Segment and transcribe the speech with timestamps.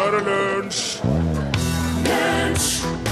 [0.00, 1.00] nå er det lunsj!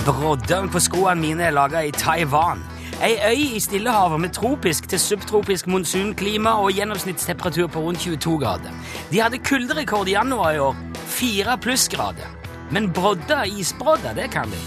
[0.06, 2.62] Broddene på skoene mine er laga i Taiwan.
[3.04, 8.72] Ei øy i Stillehavet med tropisk til subtropisk monsunklima og gjennomsnittstemperatur på rundt 22 grader.
[9.12, 10.76] De hadde kulderekord i januar i år.
[11.04, 12.32] Fire plussgrader.
[12.72, 14.58] Men brodder, isbrodder, det kan de.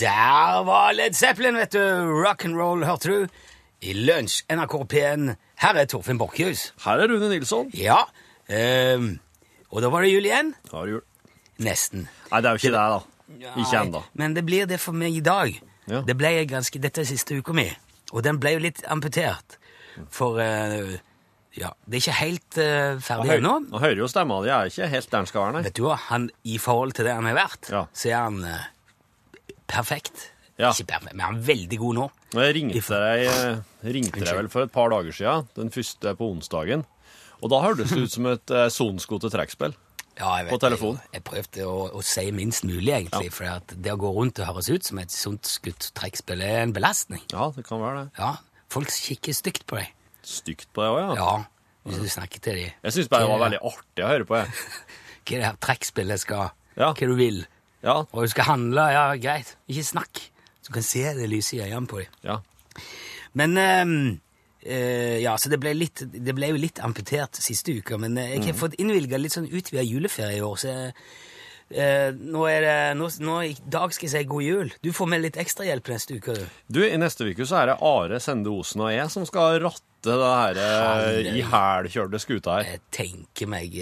[0.00, 1.82] Der var Led Zeppelin, vet du.
[2.22, 3.26] Rock'n'roll, hørte du?
[3.82, 5.34] I lunsj, NRK P1.
[5.62, 6.72] Her er Torfinn Borchhus.
[6.84, 7.70] Her er Rune Nilsson.
[7.74, 7.98] Ja.
[8.48, 9.18] ehm,
[9.72, 10.52] og da var det jul igjen.
[10.68, 11.04] Da var det jul?
[11.62, 12.06] Nesten.
[12.30, 13.52] Nei, det er jo ikke det, da.
[13.62, 14.02] Ikke ennå.
[14.18, 15.54] Men det blir det for meg i dag.
[15.90, 16.02] Ja.
[16.06, 17.64] Det ble jeg ganske, Dette er siste uka mi,
[18.12, 19.56] og den ble jo litt amputert.
[20.12, 20.92] For uh,
[21.58, 23.56] ja, det er ikke helt uh, ferdig ennå.
[23.68, 25.64] Nå hører jo stemma di er ikke helt der den skal være, nei.
[25.68, 27.82] Vet du hva, han, I forhold til det han har vært, Ja.
[27.92, 28.68] så er han uh,
[29.70, 30.28] perfekt.
[30.60, 30.70] Ja.
[30.70, 32.08] Ikke perfekt, men han er veldig god nå.
[32.32, 33.62] Jeg ringte deg,
[33.96, 36.84] ringte deg vel for et par dager siden, den første på onsdagen.
[37.42, 39.74] Og da hørtes det ut som et uh, sonsko til trekkspill.
[40.18, 40.98] Ja, jeg vet, På telefon.
[41.08, 43.30] Jeg, jeg prøvde å, å si minst mulig, egentlig.
[43.34, 46.60] For at det å gå rundt og høres ut som et sånt skutt trekkspill er
[46.66, 47.22] en belastning.
[47.32, 48.10] Ja, det kan være det.
[48.20, 48.34] Ja,
[48.72, 49.90] Folk kikker stygt på deg.
[50.24, 51.16] Stygt på deg òg, ja.
[51.18, 51.32] Ja,
[51.88, 52.76] hvis du snakker til dem.
[52.86, 54.52] Jeg syns bare det var veldig artig å høre på, jeg.
[55.26, 56.44] Hva det her trekkspillet skal
[56.78, 56.92] Ja.
[56.96, 57.42] Hva du vil.
[57.82, 59.56] Ja, Og du skal handle, ja, greit.
[59.68, 60.22] Ikke snakk.
[60.62, 62.14] Så du kan se det lyse i øynene på dem.
[62.24, 62.38] ja.
[63.36, 63.96] Men ehm,
[64.64, 68.36] eh, Ja, så det ble, litt, det ble jo litt amputert siste uka, men eh,
[68.36, 70.72] jeg har fått innvilga litt sånn utvida juleferie i år, så
[71.72, 74.74] eh, nå er det nå, nå, I dag skal jeg si god jul.
[74.84, 76.36] Du får med litt ekstrahjelp neste uke.
[76.36, 76.58] du.
[76.78, 79.88] Du, I neste uke så er det Are Sende Osen og jeg som skal ratte
[80.02, 82.74] det her eh, i hælkjørte skuta her.
[82.74, 83.76] Jeg tenker meg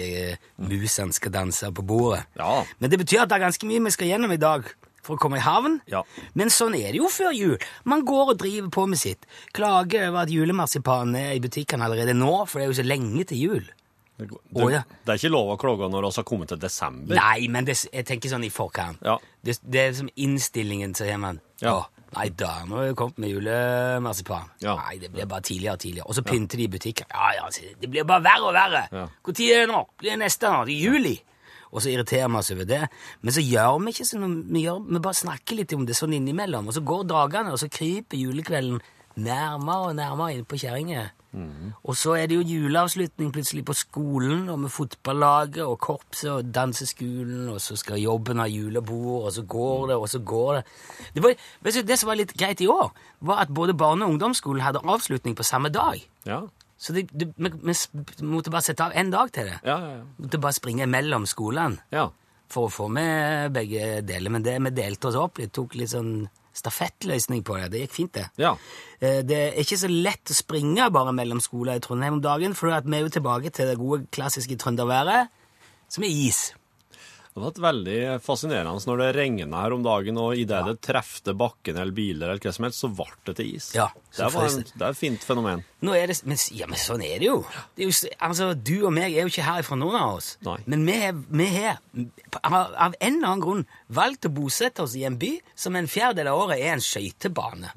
[0.61, 2.27] musene skal danse på bordet.
[2.37, 2.61] Ja.
[2.79, 4.69] Men det betyr at det er ganske mye vi skal gjennom i dag
[5.05, 5.79] for å komme i havn.
[5.91, 6.03] Ja.
[6.37, 7.57] Men sånn er det jo før jul.
[7.89, 9.27] Man går og driver på med sitt.
[9.57, 13.27] Klager over at julemarsipanen er i butikkene allerede nå, for det er jo så lenge
[13.31, 13.69] til jul.
[14.21, 14.81] Det, det, Å, ja.
[15.01, 17.17] det er ikke lov å klage når vi har kommet til desember.
[17.17, 19.01] Nei, men det, jeg tenker sånn i forkant.
[19.01, 19.17] Ja.
[19.41, 21.41] Det, er som innstillingen, sier man.
[21.63, 21.79] Ja.
[21.79, 24.49] «Å, Nei, da må vi kommet med julemarsipan.
[24.65, 26.07] Nei, det blir bare tidligere og tidligere.
[26.11, 27.07] Og så pynter de i butikken.
[27.07, 27.45] Ja, ja,
[27.79, 28.81] det blir bare verre og verre.
[28.91, 29.05] Ja.
[29.23, 29.79] Hvor tid er det nå?
[30.01, 30.65] Blir det neste nå?
[30.67, 31.13] Det er juli.
[31.71, 32.81] Og så irriterer vi oss over det.
[33.21, 34.37] Men så gjør vi ikke sånn.
[34.51, 36.67] Vi, gjør, vi bare snakker litt om det sånn innimellom.
[36.67, 38.81] Og så går dagene, og så kryper julekvelden
[39.21, 41.09] nærmere og nærmere inn på kjerringa.
[41.87, 46.49] Og så er det jo juleavslutning plutselig på skolen, og med fotballaget og korpset og
[46.51, 50.63] danseskolen, og så skal jobben ha julebord, og så går det, og så går det.
[51.15, 51.35] Det, var,
[51.87, 55.35] det som var litt greit i år, var at både barne- og ungdomsskolen hadde avslutning
[55.35, 56.03] på samme dag.
[56.27, 56.43] Ja,
[56.81, 59.59] Så det, det, vi, vi måtte bare sette av en dag til det.
[59.67, 59.89] ja, ja.
[59.99, 60.03] ja.
[60.17, 62.07] Måtte bare springe mellom skolene ja.
[62.49, 64.33] for å få med begge deler.
[64.33, 66.15] Men det, vi delte oss opp vi tok litt sånn
[66.57, 67.67] stafettløsning på det.
[67.71, 68.25] Det gikk fint, det.
[68.41, 68.55] Ja.
[68.99, 72.57] Eh, Det er ikke så lett å springe bare mellom skoler i Trondheim om dagen,
[72.57, 75.29] for at vi er jo tilbake til det gode, klassiske trønderværet,
[75.91, 76.41] som er is.
[77.31, 81.31] Det har vært veldig fascinerende når det regna her om dagen, og idet det trefte
[81.39, 83.69] bakken eller biler, eller hva som helst, så ble det til is.
[83.77, 84.71] Ja, det, er, en, det.
[84.75, 85.61] det er et fint fenomen.
[85.81, 87.37] Er det, men, ja, men sånn er det jo.
[87.77, 90.33] Det er jo altså, du og meg er jo ikke her ifra noen av oss.
[90.45, 90.57] Nei.
[90.69, 91.79] Men vi har,
[92.43, 96.29] av, en eller annen grunn valgt å bosette oss i en by som en fjerdedel
[96.33, 97.71] av året er en skøytebane.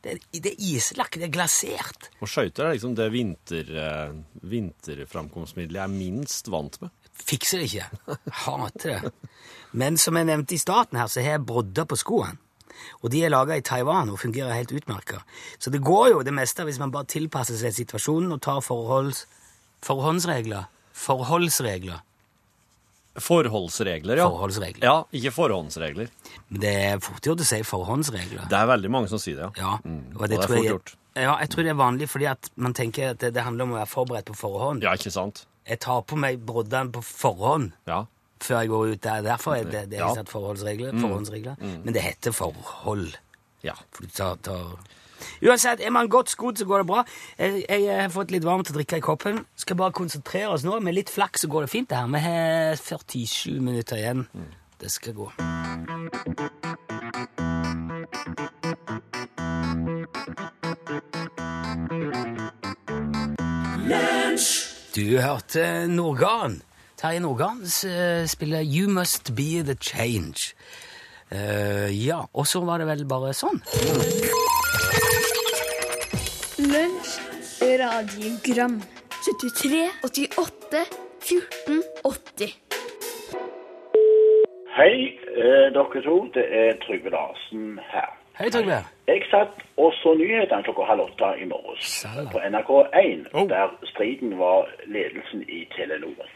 [0.00, 2.08] Det, er- det er islagt, det er glasert.
[2.22, 4.14] Og skøyter er liksom det vinter, eh,
[4.54, 6.94] vinterframkomstmiddelet jeg er minst vant med.
[7.20, 8.16] Fikser det ikke.
[8.46, 9.12] Hater det.
[9.76, 12.38] Men som jeg nevnte i starten her, så har jeg brodder på skoene.
[13.02, 15.22] Og de er laga i Taiwan og fungerer helt utmerka.
[15.58, 19.24] Så det går jo det meste hvis man bare tilpasser seg situasjonen og tar forholds,
[19.86, 20.68] forhåndsregler.
[21.00, 22.00] Forholdsregler.
[23.20, 24.26] Forholdsregler, ja.
[24.30, 24.84] Forholdsregler.
[24.86, 26.10] Ja, ikke forhåndsregler.
[26.48, 28.44] Men det er fort gjort å si forhåndsregler.
[28.48, 29.64] Det er veldig mange som sier det, ja.
[29.64, 30.92] Ja, Mm, og og det, det er fort fort jeg, gjort.
[31.16, 33.72] ja, jeg tror det er vanlig fordi at man tenker at det, det handler om
[33.74, 34.82] å være forberedt på forhånd.
[34.86, 35.44] Ja, ikke sant?
[35.66, 38.04] Jeg tar på meg broddene på forhånd Ja.
[38.44, 39.22] Før jeg går ut der.
[39.22, 40.14] Derfor er det, det er Ja.
[40.14, 40.92] satt forholdsregler.
[41.00, 41.56] forhåndsregler.
[41.84, 43.16] Men det heter forhold.
[43.62, 43.74] ja.
[43.92, 44.78] For du tar, tar...
[45.44, 47.04] Uansett, er man godt skodd, så går det bra.
[47.38, 49.42] Jeg, jeg har fått litt varmt å drikke i koppen.
[49.56, 50.80] Skal bare konsentrere oss nå.
[50.80, 51.88] Med litt flaks så går det fint.
[51.90, 52.06] det her.
[52.08, 54.26] Vi har 47 minutter igjen.
[54.80, 55.28] Det skal gå.
[64.94, 66.60] Du hørte Norgan.
[67.00, 70.54] Terje Norgan eh, spiller You Must Be The Change.
[71.32, 73.60] Uh, ja, og så var det vel bare sånn.
[76.58, 77.12] Lunsj,
[77.80, 78.74] radiogram
[79.22, 80.82] 73, 88,
[81.30, 81.78] 14,
[82.10, 82.56] 80
[84.74, 84.92] Hei,
[85.36, 86.16] eh, dere to.
[86.34, 88.10] Det er Trygve Larsen her.
[88.40, 88.82] Hei, Trygve.
[89.08, 92.02] Jeg satt og så nyhetene klokka halv åtte i morges
[92.34, 93.48] på NRK1, Oh.
[93.48, 96.28] der striden var ledelsen i Telenor.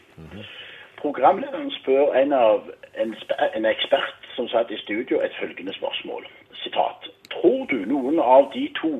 [1.01, 2.69] Programlederen spør en, av,
[3.03, 3.15] en,
[3.57, 6.25] en ekspert som satt i studio et følgende spørsmål.
[6.63, 7.09] Sitat.
[7.35, 8.93] Tror du noen av de to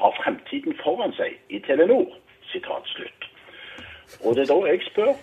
[0.00, 2.10] har fremtiden foran seg i Telenor?
[2.52, 3.30] Sitat slutt.
[4.24, 5.14] Og det er da jeg spør,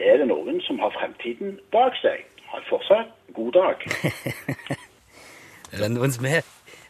[0.00, 2.24] er det noen som har fremtiden bak seg?
[2.48, 3.82] Ha fortsatt god dag.
[5.68, 6.46] Er det noen som har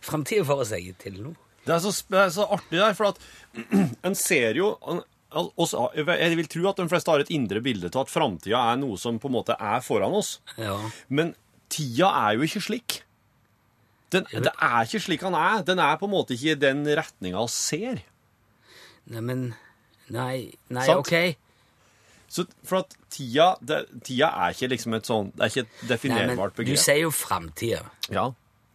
[0.06, 1.34] framtida foran seg i Telenor?
[1.66, 3.18] Det er så, det er så artig der, for at
[4.06, 4.76] en ser jo
[5.32, 8.78] oss, Jeg vil tro at de fleste har et indre bilde av at framtida er
[8.80, 10.38] noe som på en måte er foran oss.
[10.56, 10.78] Ja.
[11.08, 11.34] Men
[11.68, 13.02] tida er jo ikke slik.
[14.10, 15.62] Den, det er ikke slik han er.
[15.68, 18.00] Den er på en måte ikke i den retninga vi ser.
[19.08, 19.42] Nei, men
[20.08, 21.04] Nei, nei Sant?
[21.04, 21.36] OK.
[22.28, 25.70] Så for at tida, det, tida er ikke liksom et sånn Det er ikke et
[25.82, 26.76] Nei, definerbart begrep.
[26.76, 27.82] du sier jo framtida.
[28.12, 28.26] Ja.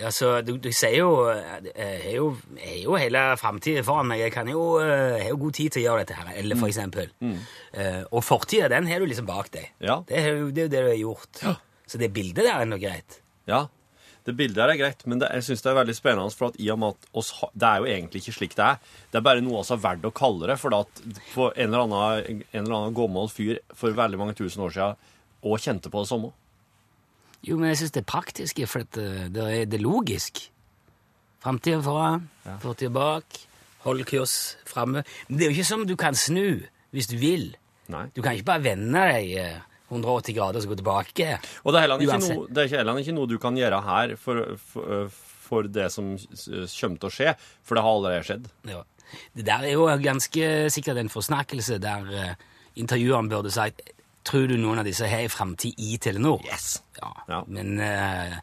[0.05, 4.23] Altså, du, du sier jo Jeg har jo, jeg har jo hele framtida foran meg.
[4.25, 6.33] Jeg kan jo, eh, jeg har jo god tid til å gjøre dette her.
[6.41, 7.11] Eller for eksempel.
[7.23, 9.69] Eh, og fortida, den har du liksom bak deg.
[9.83, 10.01] Ja.
[10.07, 11.43] Det er jo det, det du har gjort.
[11.87, 13.21] Så det bildet der er nå greit.
[13.49, 13.65] ja.
[14.23, 16.59] Det bildet her er greit, men det, jeg syns det er veldig spennende, for at
[16.63, 18.77] i og med at oss, det er jo egentlig ikke slik det er.
[19.11, 21.01] Det er bare noe vi har valgt å kalle det, for at
[21.33, 24.95] for en eller annen, en eller annen gammel fyr for veldig mange tusen år siden
[25.43, 26.31] og kjente på det samme.
[27.43, 30.45] Jo, men jeg syns det er praktisk, for at eh, det er, det er logisk.
[31.43, 32.29] Framtida foran,
[32.63, 33.41] fortida bak.
[33.83, 35.01] Hold kurs framme.
[35.27, 36.63] Men det er jo ikke som du kan snu
[36.95, 37.49] hvis du vil.
[37.91, 38.05] Nei.
[38.15, 39.57] Du kan ikke bare vende deg eh,
[39.91, 41.27] 180 grader og så gå tilbake.
[41.65, 44.15] Og det er heller ikke, noe, det er heller ikke noe du kan gjøre her
[44.21, 48.47] for, for, for det som kommer til å skje, for det har allerede skjedd.
[48.71, 48.85] Ja.
[49.35, 52.07] Det der er jo ganske sikkert en forsnakkelse der
[52.79, 53.83] intervjueren burde sagt
[54.23, 56.43] Tror du noen av disse har en framtid i Telenor?
[56.47, 56.81] Yes.
[57.01, 57.43] Ja, Ja.
[57.47, 58.37] Men eh,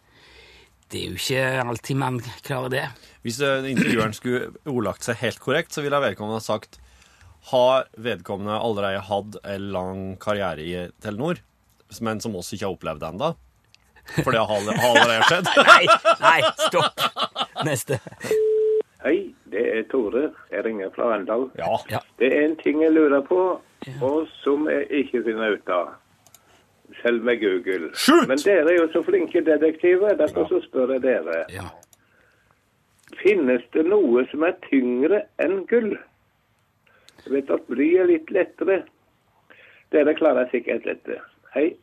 [0.91, 2.85] det er jo ikke alltid man klarer det.
[3.25, 6.81] Hvis eh, intervjueren skulle ordlagt seg helt korrekt, så ville vedkommende ha sagt
[7.51, 11.41] har vedkommende allerede hatt en lang karriere i Telenor,
[12.05, 13.31] men som oss ikke har opplevd det ennå?
[14.21, 15.49] For det har har allerede skjedd?
[15.71, 15.87] Nei,
[16.21, 17.01] nei, stopp!
[17.65, 18.01] Neste.
[19.05, 20.31] Hei, det er Tore.
[20.53, 21.49] Jeg ringer fra Arendal.
[21.57, 21.73] Ja.
[21.93, 22.01] Ja.
[22.21, 23.39] Det er en ting jeg lurer på,
[24.03, 25.93] og som jeg ikke finner ut av.
[27.03, 27.91] Selv med Google.
[27.95, 28.27] Shoot!
[28.29, 31.45] Men dere er jo så flinke detektiver, derfor så spør jeg dere.
[31.55, 31.69] ja.
[33.21, 35.91] Finnes det noe som er tyngre enn gull?
[37.25, 38.79] Jeg vet at bly er litt lettere.
[39.93, 41.19] Dere klarer sikkert dette.
[41.55, 41.75] Hei.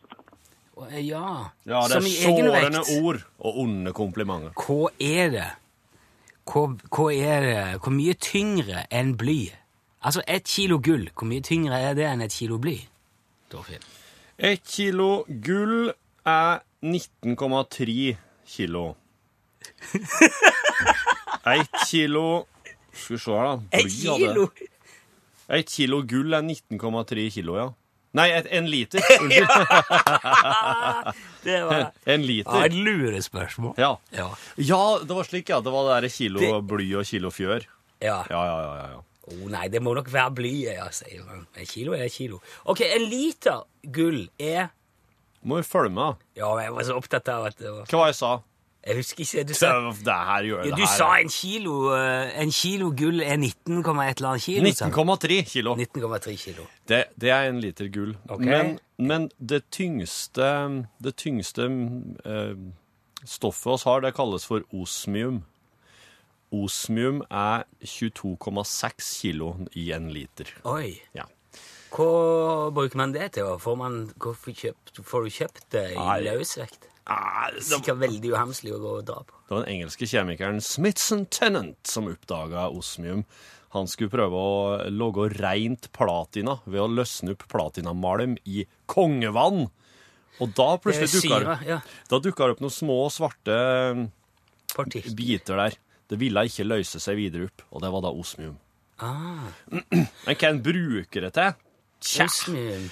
[0.92, 4.52] Eh, Ja, ja, det Som er sårende ord og onde komplimenter.
[4.56, 5.48] Hva er det?
[6.48, 6.64] Hva,
[6.96, 7.80] hva er det?
[7.84, 9.40] Hvor mye tyngre enn bly?
[10.04, 12.78] Altså, ett kilo gull, hvor mye tyngre er det enn et kilo bly?
[13.52, 13.82] Torfinn.
[14.38, 15.90] Ett kilo gull
[16.26, 18.16] er 19,3
[18.48, 18.96] kilo.
[21.48, 22.46] Ett kilo
[22.94, 23.54] Skal vi se her, da.
[23.72, 24.28] Et Bly av det.
[24.28, 24.48] kilo?
[25.58, 27.68] Et kilo gull er 19,3 kilo, ja.
[28.18, 29.04] Nei, et, en liter.
[29.22, 29.48] Unnskyld.
[31.44, 32.64] Det var En ja, liter.
[32.66, 33.74] et lurespørsmål.
[33.80, 33.92] Ja.
[34.16, 34.30] Ja.
[34.58, 35.60] ja, det var slik, ja.
[35.62, 37.68] Det var det derre kilo Det- bly og kilo fjør.
[38.02, 38.24] ja.
[38.30, 38.88] Ja, ja, ja.
[38.96, 39.38] ja, ja.
[39.38, 41.46] Oh, nei, det må nok være blyet, ja, sier man.
[41.60, 42.42] En kilo er en kilo.
[42.66, 44.70] Ok, en liter gull er
[45.48, 46.30] Må jo følge med, da.
[46.40, 48.38] Ja, jeg var så opptatt av at det var Hva var det jeg sa?
[48.88, 50.94] Jeg husker ikke du sa det her gjør ja, det her.
[50.96, 54.64] sa en kilo eh, En kilo gull er 19, et eller annet kilo.
[54.64, 55.76] 19,3 kilo.
[55.76, 56.68] 19,3 kilo.
[56.88, 58.16] Det, det er en liter gull.
[58.30, 58.48] Okay.
[58.48, 60.48] Men, men det tyngste,
[61.04, 62.56] det tyngste eh,
[63.26, 65.44] stoffet oss har, det kalles for osmium.
[66.56, 70.52] Osmium er 22,6 kilo i en liter.
[70.70, 70.96] Oi.
[71.18, 71.26] Ja.
[71.92, 73.50] Hva bruker man det til?
[73.64, 76.20] Får, man, kjøpt, får du kjøpt det i Nei.
[76.28, 76.88] løsvekt?
[77.08, 79.38] Ah, det, Sikkert veldig uhamslig å gå og dra på.
[79.48, 83.24] det var den engelske kjemikeren Smithson Tennant som oppdaga osmium.
[83.76, 84.52] Han skulle prøve å
[84.92, 89.70] lage rent platina ved å løsne opp platinamalm i kongevann.
[90.44, 91.80] Og da plutselig dukka det, ja.
[91.82, 92.20] det
[92.54, 93.58] opp noen små svarte
[94.76, 95.08] Partikk.
[95.18, 95.80] biter der.
[96.08, 98.56] Det ville ikke løse seg videre opp, og det var da osmium.
[99.04, 100.08] Ah, Men
[100.40, 101.52] hva en bruker det til?
[102.02, 102.88] Tja, osmium.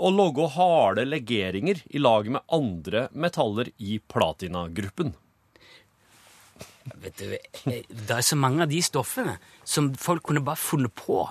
[0.00, 5.12] å lage harde legeringer i lag med andre metaller i platinagruppen.
[7.00, 10.92] Vet du, eh, det er så mange av de stoffene som folk kunne bare funnet
[10.94, 11.22] på.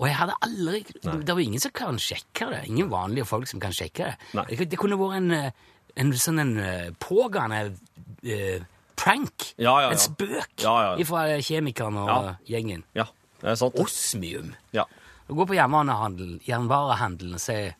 [0.00, 2.62] Og jeg hadde aldri Det var ingen som kan sjekke det.
[2.70, 4.16] Ingen vanlige folk som kan sjekke det.
[4.34, 4.46] Nei.
[4.56, 5.50] Det, det kunne vært en, eh,
[5.96, 7.76] en sånn en eh, pågående
[8.24, 8.62] eh,
[9.00, 9.46] prank.
[9.58, 9.90] Ja, ja, ja.
[9.94, 11.04] En spøk Ja, ja, ja.
[11.08, 12.34] fra kjemikerne og Ja.
[12.56, 12.82] gjengen.
[12.94, 13.04] Ja,
[13.40, 13.74] det er sant.
[13.80, 14.54] Osmium.
[14.72, 14.84] Ja.
[15.28, 17.72] Gå på jernvarehandel, jernvarehandelen og si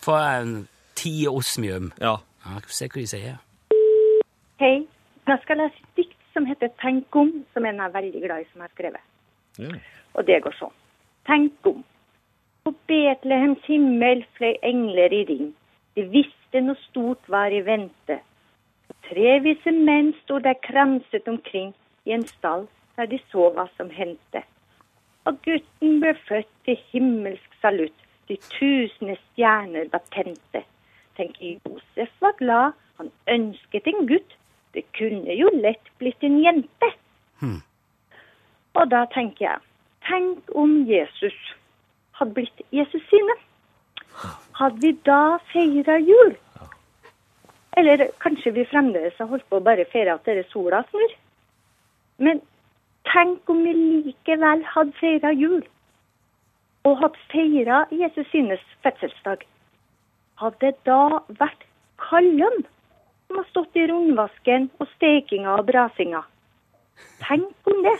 [0.00, 1.92] Få en ti osmium.
[2.00, 2.16] ja.
[2.46, 3.36] Ja, se hva de sier.
[4.60, 4.86] Hei.
[5.28, 8.46] Jeg skal lese et dikt som heter Tenk om, som en er veldig glad i,
[8.52, 9.00] som jeg har skrevet.
[9.58, 9.78] ja.
[10.14, 10.72] Og det går sånn.
[11.26, 11.84] Tenk om.
[12.64, 15.54] på Betlehems himmel fløy engler i ring.
[15.96, 18.18] De visste noe stort var i vente.
[19.10, 21.72] Tre vise menn sto der kranset omkring
[22.06, 24.44] i en stall der de så hva som hendte.
[25.26, 30.62] Og gutten ble født til himmelsk salutt, de tusende stjerner var tente.
[31.16, 34.36] Tenk, Josef var glad, han ønsket en gutt.
[34.74, 36.92] Det kunne jo lett blitt en jente.
[38.78, 39.64] Og da tenker jeg,
[40.06, 41.38] tenk om Jesus
[42.20, 43.36] hadde blitt Jesus sine.
[44.60, 46.36] Hadde vi da feira jul?
[47.78, 51.12] Eller kanskje vi fremdeles har holdt på å bare feire at dere sola snur?
[52.18, 52.40] Men
[53.08, 55.62] tenk om vi likevel hadde feira jul,
[56.84, 59.46] og hadde feira Jesus sines fødselsdag.
[60.40, 61.66] Hadde det da vært
[62.00, 62.62] kallønn
[63.28, 66.24] som har stått i rundvasken og stekinga og brasinga?
[67.22, 67.98] Tenk om det.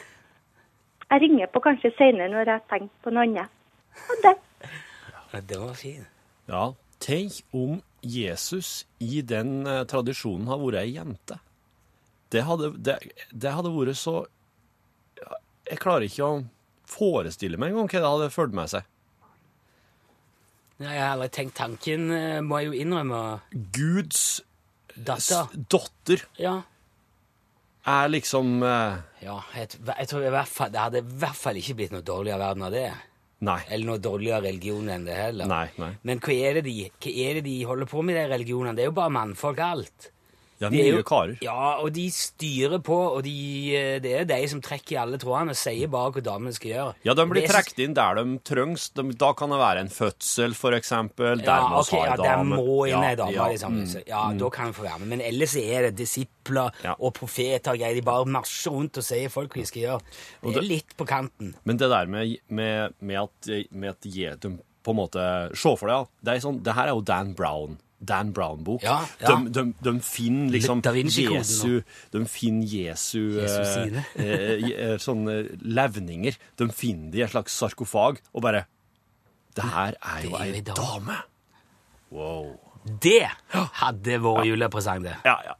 [1.11, 3.53] Jeg ringer på kanskje senere når jeg tenker på noe annet.
[4.07, 4.37] Ha det.
[5.33, 6.11] Ja, det var fint.
[6.50, 6.65] Ja,
[7.03, 11.38] tenk om Jesus i den eh, tradisjonen har vært ei jente.
[12.30, 12.99] Det hadde, det,
[13.35, 14.21] det hadde vært så
[15.66, 16.37] Jeg klarer ikke å
[16.90, 18.87] forestille meg engang hva det hadde ført med seg.
[20.80, 23.21] Jeg har aldri tenkt tanken, eh, må jeg jo innrømme.
[23.76, 24.40] Guds
[24.97, 25.50] Datter.
[25.71, 26.62] datter Ja.
[27.87, 31.61] er liksom eh, Ja, jeg, jeg tror i hvert fall, det hadde i hvert fall
[31.61, 32.88] ikke blitt noe dårligere verden av det.
[33.41, 33.61] Nei.
[33.73, 35.49] Eller noe dårligere religion enn det heller.
[35.49, 35.95] Nei, nei.
[36.05, 38.77] Men hva er, det de, hva er det de holder på med, de religionene?
[38.77, 40.11] Det er jo bare mannfolk, alt.
[40.61, 41.38] Ja, De er jo- karer.
[41.40, 45.17] Ja, og de styrer på, og de, eh, det er de som trekker i alle
[45.17, 46.95] trådene og sier bare hva damene skal gjøre.
[47.05, 48.90] Ja, de blir trukket inn der de trengs.
[48.93, 51.38] De, da kan det være en fødsel, for eksempel.
[51.40, 53.33] Der Ja, ha ja, der må inn ei dame.
[53.33, 53.73] ja, liksom.
[53.87, 54.02] mm.
[54.07, 55.09] Ja, da kan vi få være med.
[55.09, 56.95] Men ellers er det disipler Ja.
[57.00, 57.95] og profeter og greier.
[57.95, 60.00] De bare marsjer rundt og sier folk hva de skal gjøre.
[60.43, 61.55] Det er litt på kanten.
[61.64, 65.87] Men det der med, med, med at, med at de på en måte Se for
[65.88, 66.07] deg.
[66.23, 67.79] Det, er sånn, det her er jo Dan Brown.
[68.00, 68.83] Dan Brown-bok.
[68.83, 69.26] Ja, ja.
[69.28, 74.04] De, de, de finner liksom Jesu De finner Jesu Jesus eh, sine.
[74.14, 76.38] eh, eh, sånne levninger.
[76.57, 78.64] De finner det i en slags sarkofag, og bare
[79.57, 81.19] Det her er jo ei dame.
[82.11, 82.57] Wow.
[83.02, 85.19] Det hadde vært julepresang, det.
[85.26, 85.59] Ja, ja.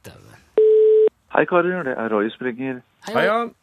[1.35, 2.81] Hei karer, det er Roy Springer.
[3.07, 3.53] Hei, Jan.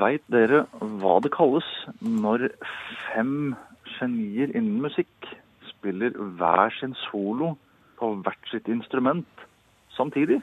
[0.00, 1.66] Veit dere hva det kalles
[2.02, 2.48] når
[3.12, 3.54] fem
[3.94, 5.30] genier innen musikk
[5.84, 6.10] spiller
[6.40, 7.52] hver sin solo
[8.00, 9.28] på hvert sitt instrument
[9.96, 10.40] samtidig?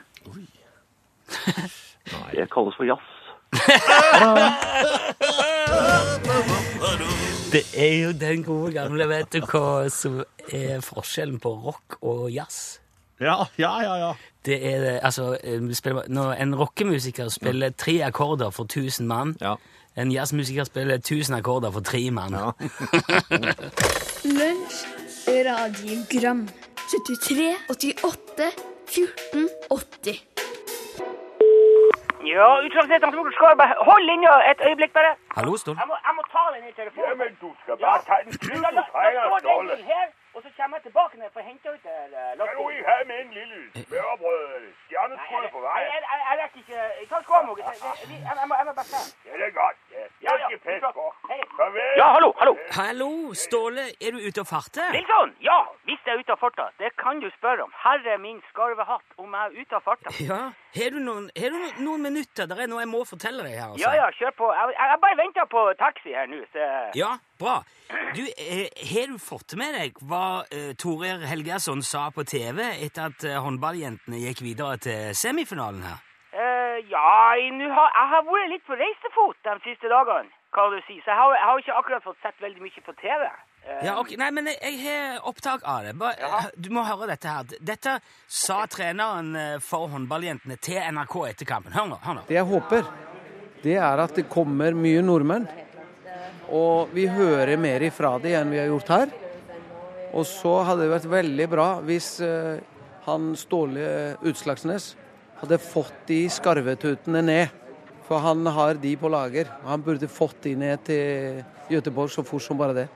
[2.31, 3.07] Det kalles for jazz.
[7.51, 10.21] Det er jo den gode gamle, vet du hva som
[10.55, 12.77] er forskjellen på rock og jazz.
[13.19, 13.95] Ja, ja, ja.
[14.00, 14.12] ja.
[14.45, 19.36] Det er det, altså eh, spiller, Når en rockemusiker spiller tre akkorder for 1000 mann,
[19.41, 19.55] Ja.
[19.98, 22.33] en jazzmusiker spiller 1000 akkorder for tre mann.
[22.33, 22.51] Ja.
[25.27, 26.47] Radiogram
[26.89, 28.51] 73, 88,
[28.87, 30.27] 14, 80
[32.31, 35.11] Ja, utslagsrettene som skal bare Hold linja et øyeblikk, bare.
[35.37, 35.75] Hallo, Stål.
[35.81, 37.09] Jeg må, jeg må ta den i telefonen.
[37.09, 39.71] Ja, men du skal bare ta den Da, skide da, da fejler, står Ståle.
[39.77, 42.29] den her, og så kommer jeg tilbake når jeg får hente ut det her, eh,
[42.31, 42.71] Kan du lastbilen.
[42.77, 44.61] ikke have med en lille smørbrød?
[44.61, 45.79] Nei, Stjerneskud jeg, på vei.
[45.81, 46.73] jeg, jeg, jeg rekker ikke.
[46.75, 47.09] Jeg, jeg,
[48.11, 49.01] jeg, jeg, må- jeg må bare se.
[49.27, 49.77] Ja, det er godt.
[50.25, 51.05] Ja, jeg skal passe på.
[51.57, 51.91] Farvel.
[52.01, 52.53] Ja, hallo, hallo.
[52.79, 53.09] Hallo,
[53.43, 53.83] Ståle.
[54.05, 54.88] Er du ute og farter?
[54.95, 55.57] Nilsson, ja,
[55.88, 56.67] hvis jeg er ute og farter.
[56.79, 57.73] det kan du spørre om.
[57.83, 60.11] Herre min skarvehatt, om jeg er ute og farter.
[60.31, 60.41] Ja.
[60.77, 62.45] Har du noen, har du noen, minutter?
[62.50, 63.67] Det er noe jeg må fortelle deg her.
[63.71, 63.83] Altså.
[63.83, 64.47] Ja, ja, kjør på.
[64.57, 66.69] Jeg, jeg, jeg bare venter på taxi her nå, så
[67.01, 67.11] Ja,
[67.41, 67.57] bra.
[68.15, 73.10] Du, eh, Har du fått med deg hva eh, Torer Helgason sa på TV etter
[73.10, 76.01] at eh, håndballjentene gikk videre til semifinalen her?
[76.31, 77.07] Eh, ja,
[77.39, 81.00] jeg, har, jeg har vært litt på reisefot de siste dagene, kan du si.
[81.03, 83.25] Så jeg har, jeg har ikke akkurat fått sett veldig mye på TV.
[83.86, 85.93] Ja, ok, Nei, men jeg, jeg har opptak av det.
[86.00, 86.39] Bare, ja.
[86.57, 87.51] Du må høre dette her.
[87.62, 91.75] Dette sa treneren for håndballjentene til NRK etter kampen.
[91.75, 92.00] Hør nå.
[92.01, 92.24] hør nå.
[92.27, 92.88] Det jeg håper,
[93.62, 95.45] det er at det kommer mye nordmenn.
[96.51, 99.13] Og vi hører mer ifra de enn vi har gjort her.
[100.12, 102.60] Og så hadde det vært veldig bra hvis eh,
[103.08, 104.91] han Ståle Utslagsnes
[105.41, 107.60] hadde fått de skarvetutene ned.
[108.05, 109.48] For han har de på lager.
[109.63, 111.39] Han burde fått de ned til
[111.72, 112.88] Göteborg så fort som bare det.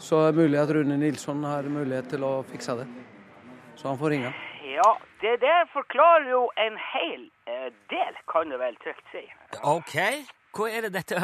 [0.00, 2.86] Så er det mulig at Rune Nilsson har mulighet til å fikse det.
[3.80, 4.32] Så han får ringe.
[4.68, 4.90] Ja,
[5.24, 9.24] det der forklarer jo en hel eh, del, kan du vel trygt si.
[9.64, 9.96] Ok,
[10.56, 11.18] hva er det dette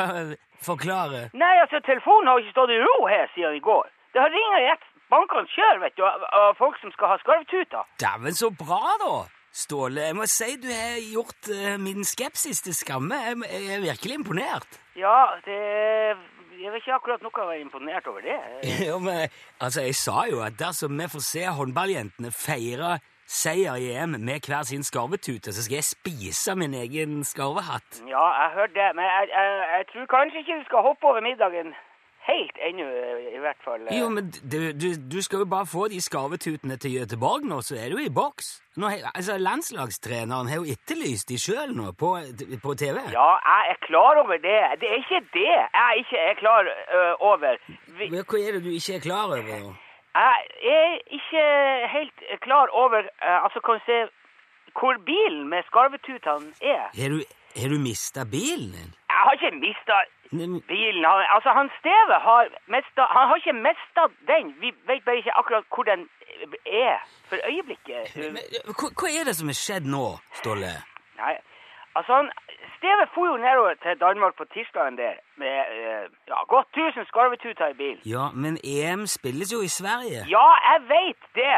[0.66, 1.30] forklarer?
[1.34, 3.88] Nei, altså, telefonen har ikke stått i ro her siden i går.
[4.14, 7.18] Det har ringt i ett bankene kjør, vet du, av, av folk som skal ha
[7.22, 7.90] skarvtuter.
[8.02, 9.16] Dæven, så bra, da!
[9.56, 13.16] Ståle, jeg må si du har gjort uh, min skepsis til skamme.
[13.24, 14.80] Jeg, jeg er virkelig imponert.
[15.00, 15.60] Ja, det
[16.56, 18.36] jeg vet ikke akkurat noe å være imponert over det.
[18.88, 19.26] jo, men
[19.60, 24.46] altså, jeg sa jo at dersom vi får se håndballjentene feire seier i EM med
[24.46, 28.02] hver sin skarvetute, så skal jeg spise min egen skarvehatt.
[28.08, 31.20] Ja, jeg hørte det, men jeg, jeg, jeg tror kanskje ikke du skal hoppe over
[31.20, 31.74] middagen
[32.26, 32.86] helt ennå,
[33.36, 33.86] i hvert fall.
[33.94, 37.78] Jo, men du, du, du skal jo bare få de skarvetutene til Göteborg nå, så
[37.78, 38.48] er du i boks.
[38.76, 42.16] Nå, altså, Landslagstreneren har jo etterlyst de sjøl nå på,
[42.64, 42.98] på TV.
[43.14, 44.58] Ja, jeg er klar over det.
[44.82, 47.02] Det er ikke det jeg ikke er klar ø,
[47.32, 47.58] over.
[47.98, 49.58] Vi, Hva er det du ikke er klar over?
[49.66, 49.74] nå?
[50.16, 50.36] Jeg
[50.72, 51.42] er ikke
[51.96, 53.98] helt klar over ø, Altså, kan du se
[54.78, 56.84] hvor bilen med skarvetutene er?
[57.00, 57.18] Har du,
[57.60, 58.90] har du mista bilen din?
[59.12, 59.96] Jeg har ikke mista
[60.72, 61.04] bilen.
[61.10, 62.42] Han, altså, han Steve har
[62.74, 64.44] mista Han har ikke mista den.
[64.60, 66.08] Vi vet bare ikke akkurat hvor den
[66.66, 66.96] er
[67.28, 68.02] for øyeblikket.
[68.16, 68.38] Men,
[68.78, 70.04] hva, hva er det som er skjedd nå,
[70.40, 70.72] Ståle?
[71.22, 71.34] Nei,
[71.96, 72.26] altså han,
[72.76, 77.66] Steve for jo nedover til Danmark på tirsdagen der med eh, ja, godt 1000 skarvetuter
[77.74, 78.00] i bilen.
[78.14, 80.20] Ja, men EM spilles jo i Sverige.
[80.36, 81.56] Ja, jeg vet det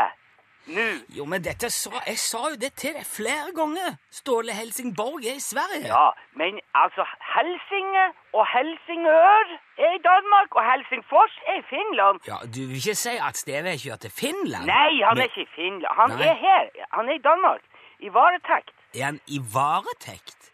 [0.77, 0.87] nå.
[1.19, 3.89] Jo, men dette sa, jeg sa jo det til deg flere ganger.
[4.21, 5.89] Ståle Helsingborg er i Sverige.
[5.97, 6.09] Ja,
[6.41, 7.03] men altså
[7.35, 8.05] Helsinge
[8.39, 9.45] og Helsingør
[9.87, 12.17] er i Danmark, og Helsingfors er i Finland.
[12.31, 14.65] Ja, Du vil ikke si at Steve kjørt til Finland?
[14.77, 15.93] Nei, han Men er ikke i Finland.
[16.01, 16.29] Han Nei.
[16.31, 16.65] er her.
[16.97, 17.63] Han er i Danmark.
[18.07, 18.78] I varetekt.
[18.95, 20.53] Er han i varetekt?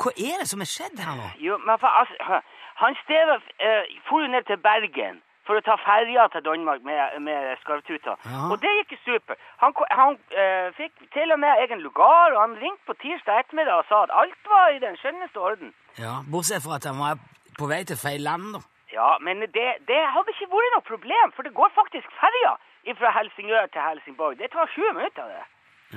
[0.00, 1.28] Hva er det som er skjedd her nå?
[1.38, 2.40] Jo, men for, altså,
[2.82, 7.18] han Steve uh, for jo ned til Bergen for å ta ferja til Danmark med,
[7.26, 8.16] med skarvtuta.
[8.24, 8.44] Ja.
[8.50, 9.36] Og det gikk super.
[9.60, 13.82] Han, han eh, fikk til og med egen lugar, og han ringte på tirsdag ettermiddag
[13.82, 15.74] og sa at alt var i den skjønneste orden.
[16.00, 17.20] Ja, Bortsett fra at han var
[17.58, 18.64] på vei til feil land, da.
[18.94, 22.56] Ja, men det, det hadde ikke vært noe problem, for det går faktisk ferja
[22.96, 24.38] fra Helsingør til Helsingborg.
[24.38, 25.44] Det tar 20 minutter, det.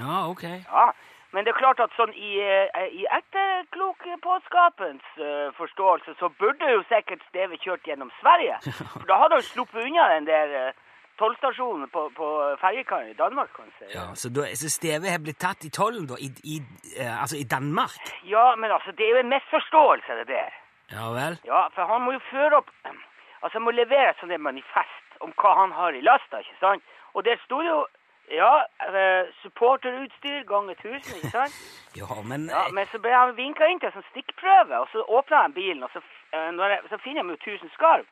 [0.02, 0.44] Ja, ok.
[0.44, 0.88] Ja,
[1.34, 6.84] men det er klart at sånn i, eh, i etterklokpåskapens uh, forståelse, så burde jo
[6.88, 8.60] sikkert Steve kjørt gjennom Sverige.
[8.94, 10.78] For da hadde han sluppet unna den der eh,
[11.20, 12.30] tollstasjonen på, på
[12.62, 13.90] ferjekaien i Danmark, kan du si.
[13.92, 16.16] Ja, Så, da, så Steve har blitt tatt i tollen, da?
[16.16, 16.62] I, i,
[16.96, 18.00] uh, altså i Danmark?
[18.24, 20.56] Ja, men altså, det er jo en misforståelse, det der.
[20.96, 21.36] Ja vel?
[21.44, 22.72] Ja, for han må jo føre opp
[23.44, 26.96] Altså, han må levere et sånt manifest om hva han har i lasta, ikke sant?
[27.14, 27.84] Og der sto jo
[28.28, 31.58] ja, eh, supporterutstyr ganger 1000, ikke sant?
[32.00, 35.02] Ja, men Ja, men så ble han vinka inn til en sånn stikkprøve, og så
[35.08, 36.04] åpna han bilen, og så,
[36.36, 38.06] eh, jeg, så finner de jo 1000 skarv.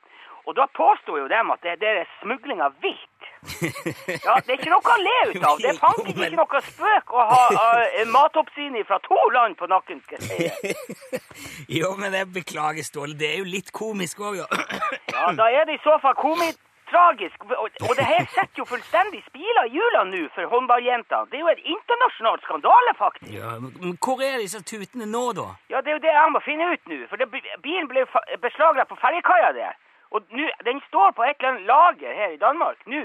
[0.45, 3.29] Og da påsto jo dem at det, det er smugling av vilt.
[4.25, 5.61] Ja, det er ikke noe å le ut av.
[5.61, 10.03] Det er fanken ikke noe spøk å ha uh, matoppsyn fra to land på nakken,
[10.05, 11.23] skal jeg si.
[11.79, 13.17] Jo, men jeg beklager, Ståle.
[13.17, 14.45] Det er jo litt komisk òg, ja.
[15.09, 16.64] Ja, da er det i så fall komistragisk.
[16.99, 21.27] Og, og det her setter jo fullstendig spila i hjula nå for håndballjentene.
[21.31, 23.33] Det er jo en internasjonal skandale, faktisk.
[23.39, 23.55] ja.
[23.59, 25.47] Men hvor er disse tutene nå, da?
[25.73, 27.01] Ja, det er jo det jeg må finne ut nå.
[27.11, 27.27] For det,
[27.65, 28.05] bilen ble
[28.47, 29.73] beslaglagt på ferjekaia der.
[30.15, 33.03] Og nu, den står på et eller annet lager her i Danmark nå.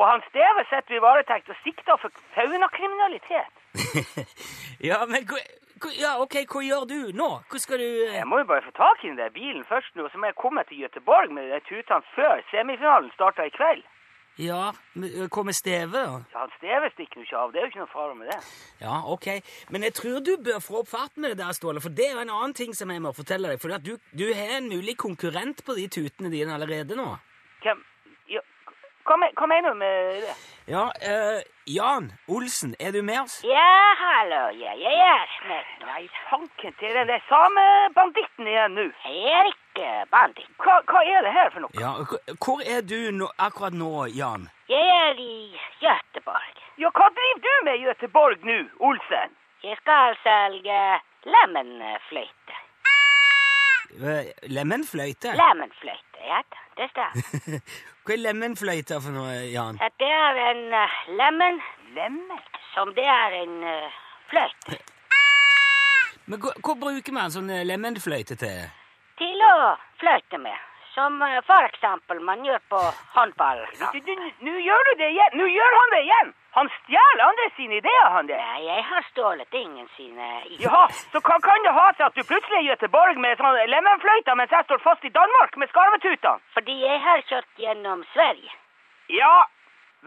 [0.00, 3.52] Og han Steve sitter i varetekt og sikter for faunakriminalitet.
[4.82, 5.22] Ja, men
[5.98, 7.30] ja, ok, hva gjør du nå?
[7.50, 9.96] Hva skal du eh, Jeg må jo bare få tak i den der bilen først
[9.98, 13.84] nå, så må jeg komme til Gøteborg med de tutene før semifinalen starter i kveld.
[14.40, 16.22] Ja, eh, hva med Steve, da?
[16.32, 17.52] Så han Steve stikker jo ikke av.
[17.52, 18.40] Det er jo ikke noe fare med det.
[18.80, 19.28] Ja, ok.
[19.74, 22.16] Men jeg tror du bør få opp farten med det der, Ståle, for det er
[22.16, 23.60] jo en annen ting som jeg må fortelle deg.
[23.60, 27.10] For du, du har en mulig konkurrent på de tutene dine allerede nå.
[27.62, 27.91] Hvem ja,
[29.06, 30.34] hva, hva mener du med det?
[30.70, 33.40] Ja, eh, Jan Olsen, er du med oss?
[33.44, 35.72] Ja, hallo, ja, jeg er med.
[35.88, 38.86] Nei, fanken til den der samebanditten igjen nå.
[39.04, 40.50] Jeg er ikke banditt.
[40.62, 41.74] Hva, hva er det her for noe?
[41.82, 41.92] Ja,
[42.46, 44.48] Hvor er du nå, akkurat nå, Jan?
[44.70, 45.34] Jeg er i
[45.82, 46.62] Göteborg.
[46.78, 49.34] Ja, hva driver du med i Göteborg nå, Olsen?
[49.62, 50.78] Jeg skal selge
[51.26, 52.61] lemenfløyte.
[54.00, 55.34] Eh, Lemenfløyte?
[55.36, 56.40] Lemenfløyte, ja,
[56.76, 57.60] det stemmer.
[58.02, 59.76] Hva er lemenfløyte for noe, Jan?
[59.78, 61.60] At det er en uh, lemen.
[61.94, 62.40] Lemen?
[62.72, 64.00] Som det er en uh,
[64.32, 64.78] fløyte.
[66.30, 68.64] Men hva, hva bruker man sånn eh, lemenfløyte til?
[69.20, 69.54] Til å
[70.02, 70.58] fløyte med.
[70.96, 72.82] Som uh, for eksempel man gjør på
[73.14, 73.62] håndball.
[73.78, 75.38] Nå gjør du det igjen!
[75.38, 76.34] Nå gjør han det igjen!
[76.52, 78.40] Han stjeler andre sine ideer, han der.
[78.44, 80.66] Nei, jeg har stjålet ingen sine ideer.
[80.66, 83.56] Jaha, så hva kan det ha seg at du plutselig er i Göteborg med sånn
[83.72, 86.44] lemenfløyte, mens jeg står fast i Danmark med skarvetutene?
[86.56, 88.52] Fordi jeg har kjørt gjennom Sverige.
[89.16, 89.32] Ja,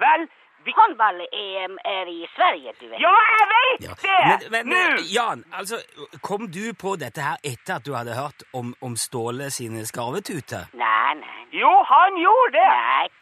[0.06, 0.28] vel,
[0.74, 3.00] Håndball-EM er i Sverige, du vet.
[3.00, 3.94] Ja, jeg vet Ja.
[4.40, 4.50] det!
[4.52, 5.78] Men, men Jan, altså,
[6.22, 10.70] kom du på dette her etter at du hadde hørt om, om Ståle sine skarvetuter?
[10.74, 11.32] Nei, nei.
[11.56, 12.64] Jo, han gjorde det!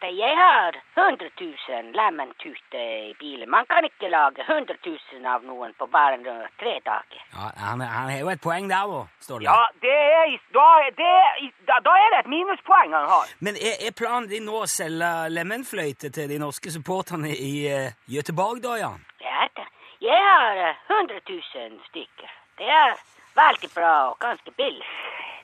[0.02, 3.50] Nei, jeg har 100 000 lementuter i bilen.
[3.50, 6.18] Man kan ikke lage 100 000 av noen på bare
[6.58, 7.20] tre dager.
[7.34, 9.46] Ja, han, han har jo et poeng der òg, Ståle.
[9.46, 10.66] Ja, det er, da,
[10.98, 13.30] det er, da, da er det et minuspoeng han har.
[13.38, 17.92] Men er, er planen din nå å selge lemenfløyte til de norske supporterne i uh,
[18.06, 19.04] Göteborg, da, Jan?
[19.20, 19.66] Ja, da.
[20.04, 22.30] Jeg har eh, 100 000 stykker.
[22.58, 22.94] Det er
[23.36, 24.86] veldig bra og ganske billig.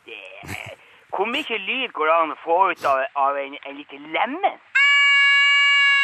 [0.06, 0.18] Det,
[1.16, 4.56] hvor mye lyd går det an å få ut av, av en, en liten lemen?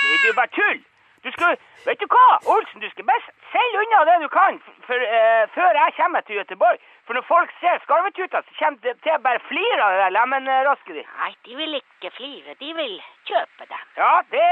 [0.03, 0.81] Det, det er bare tull.
[1.25, 4.95] Du skal, vet du hva, Olsen, du skal best selge unna det du kan for,
[4.95, 6.79] uh, før jeg kommer til Göteborg.
[7.07, 10.15] For når folk ser skarvetuta, så kommer de til å bare flire av det der
[10.17, 11.13] lemenrasket ditt.
[11.21, 12.57] Nei, de vil ikke flire.
[12.63, 12.97] De vil
[13.31, 13.85] kjøpe dem.
[13.99, 14.47] Ja, det,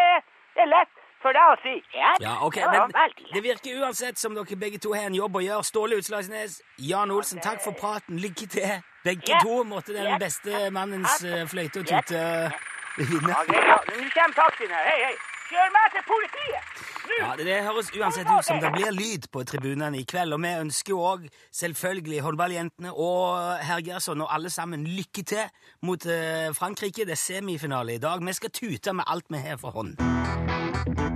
[0.57, 1.75] det er lett for det å si.
[1.97, 2.95] Ja, Ja, ok, det men.
[3.33, 5.65] Det virker uansett som dere begge to har en jobb å gjøre.
[5.65, 8.21] Ståle Utslagsnes, Jan Olsen, takk for praten.
[8.21, 8.81] Lykke til.
[9.05, 12.59] Begge to måtte den beste mannens eh, fløyte og tute eh,
[13.01, 13.37] vinne.
[13.53, 14.91] Nå kommer taxien her.
[14.91, 15.15] Hei, hei.
[15.45, 16.85] Kjør meg til politiet!
[17.21, 20.41] Ja, det, det høres uansett ut som det blir lyd på tribunene i kveld, og
[20.41, 25.45] vi ønsker jo òg selvfølgelig håndballjentene og herr Gerson og alle sammen lykke til
[25.85, 27.05] mot eh, Frankrike.
[27.05, 28.25] Det er semifinale i dag.
[28.25, 31.14] Vi skal tute med alt vi har for hånd.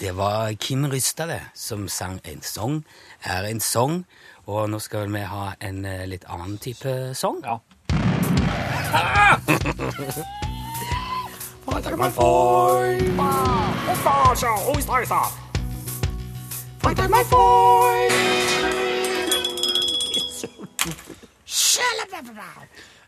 [0.00, 2.84] Det var Kim Rystade som sang en sang,
[3.20, 4.06] er en sang,
[4.48, 7.44] og nå skal vi ha en eh, litt annen type sang.
[7.44, 7.60] Ja.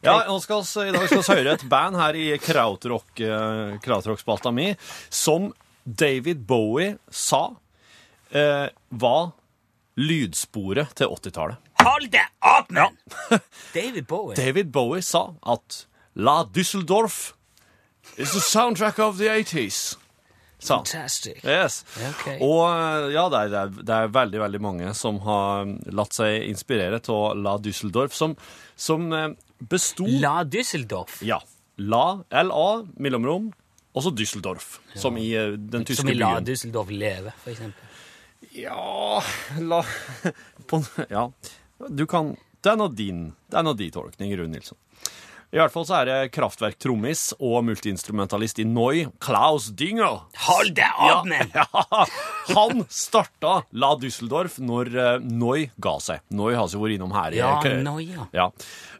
[0.02, 3.78] Ja, nå skal vi, I dag skal vi høre et band her i krautrock, eh,
[3.80, 4.74] krautrock-spalta mi
[5.08, 5.52] som
[5.84, 7.54] David Bowie sa
[8.30, 9.32] eh, var
[9.98, 11.72] lydsporet til 80-tallet.
[11.82, 12.96] Hold det opp, mann!
[13.74, 14.36] David Bowie.
[14.36, 17.32] David Bowie sa at La Düsseldorf
[18.16, 19.96] is the soundtrack of the 80s.
[20.62, 20.76] Sa.
[20.76, 21.40] Fantastic.
[21.42, 21.82] Yes.
[21.96, 22.36] Okay.
[22.38, 27.00] Og eh, ja, det er, det, er, veldig veldig mange som har latt seg inspirere
[27.10, 28.36] av La Düsseldorf, som,
[28.78, 31.18] som eh, besto La Düsseldorf.
[31.26, 31.40] Ja.
[31.82, 32.68] La, LA,
[33.02, 33.50] mellomrom,
[33.94, 36.14] og Düsseldorf, Düsseldorf, som i eh, den tyske byen.
[36.14, 36.40] Som i La.
[36.40, 37.88] Düsseldorf leve, for eksempel.
[38.56, 39.22] Ja
[39.60, 39.82] La
[40.66, 41.28] på, Ja.
[41.88, 44.78] Du kan Det er nå din, det er nå din tolkning, Rune Nilsson.
[45.52, 50.22] I hvert fall så er det kraftverktrommis og multiinstrumentalist i Noi, Klaus Dinger.
[50.46, 52.04] Hold det opp, ja, Ja,
[52.54, 56.22] han starta La Düsseldorf når uh, Noi ga seg.
[56.32, 57.34] Noi har jo vært innom her.
[57.36, 57.50] i- Ja,
[57.84, 58.24] Noi, ja.
[58.32, 58.46] ja.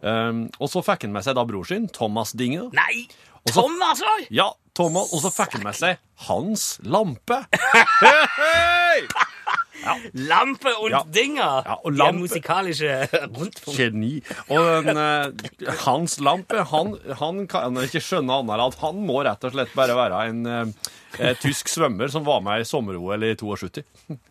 [0.02, 2.68] Um, og så fikk han med seg da bror sin, Thomas Dinger.
[2.76, 3.06] Nei!
[3.42, 4.26] Og Tom, òg!
[4.30, 7.42] Ja, Thomas, og så fikk han med seg Hans Lampe.
[8.38, 9.02] Hei!
[10.14, 11.00] Lampe und Ja.
[11.10, 11.62] Dinger!
[11.66, 13.08] Ja, og De er musikaliske
[13.74, 14.22] Geni.
[14.48, 19.24] Og den, uh, Hans Lampe, han, han kan ikke skjønne annet enn at han må
[19.26, 23.26] rett og slett bare være en uh, eh, tysk svømmer som var med i sommer-OL
[23.26, 23.82] i 72.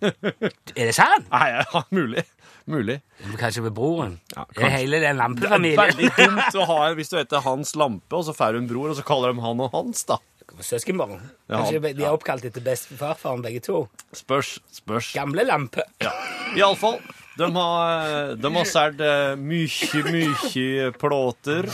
[0.07, 1.27] Er det sant?
[1.33, 2.23] Nei, ja, mulig.
[2.69, 2.99] Mulig.
[3.39, 4.19] Kanskje ved broren?
[4.35, 5.77] Ja, Det er hele den Det er lampefamilien.
[5.79, 8.89] veldig dumt å ha hvis du heter Hans Lampe, og så får du en bror,
[8.91, 10.17] og så kaller de han og Hans, da.
[10.61, 11.21] Søskenbarn.
[11.49, 12.09] Ja, Kanskje de ja.
[12.09, 13.87] er oppkalt etter bestefarfaren, begge to.
[14.13, 15.13] Spørs, spørs.
[15.15, 15.85] Gamle lampe.
[16.03, 16.11] Ja.
[16.57, 16.99] Iallfall.
[17.39, 21.69] De har, de har solgt eh, mye, mye plåter,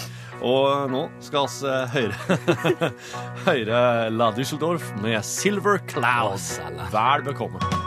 [0.45, 2.91] og nå skal vi eh, høre,
[3.50, 3.82] høre
[4.13, 6.39] La Düsseldorf med Silver Cloud.
[6.93, 7.87] Vel bekomme.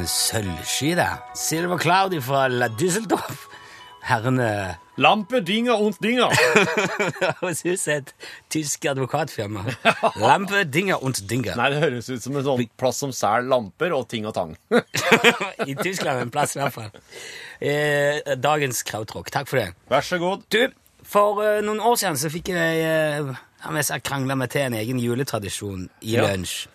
[0.00, 1.18] En sølvsky der.
[1.36, 3.42] Silver Cloud fra La Düsseldorf.
[4.08, 6.32] Herrene Lampe, dinger und dinger.
[7.42, 8.14] høres ut som et
[8.48, 9.66] tysk advokatfirma.
[10.24, 11.52] Lampe, dinger und dinger.
[11.60, 14.56] Nei, det høres ut som en sånn plass som selger lamper og ting og tang.
[15.68, 16.90] I Tyskland en plass, i hvert fall.
[17.60, 19.28] Eh, dagens krautrock.
[19.36, 19.68] Takk for det.
[19.92, 20.48] Vær så god.
[20.48, 20.62] Du,
[21.04, 25.90] for eh, noen år siden så fikk jeg uh, krangla meg til en egen juletradisjon
[26.00, 26.24] i Ja.
[26.24, 26.70] lunsj.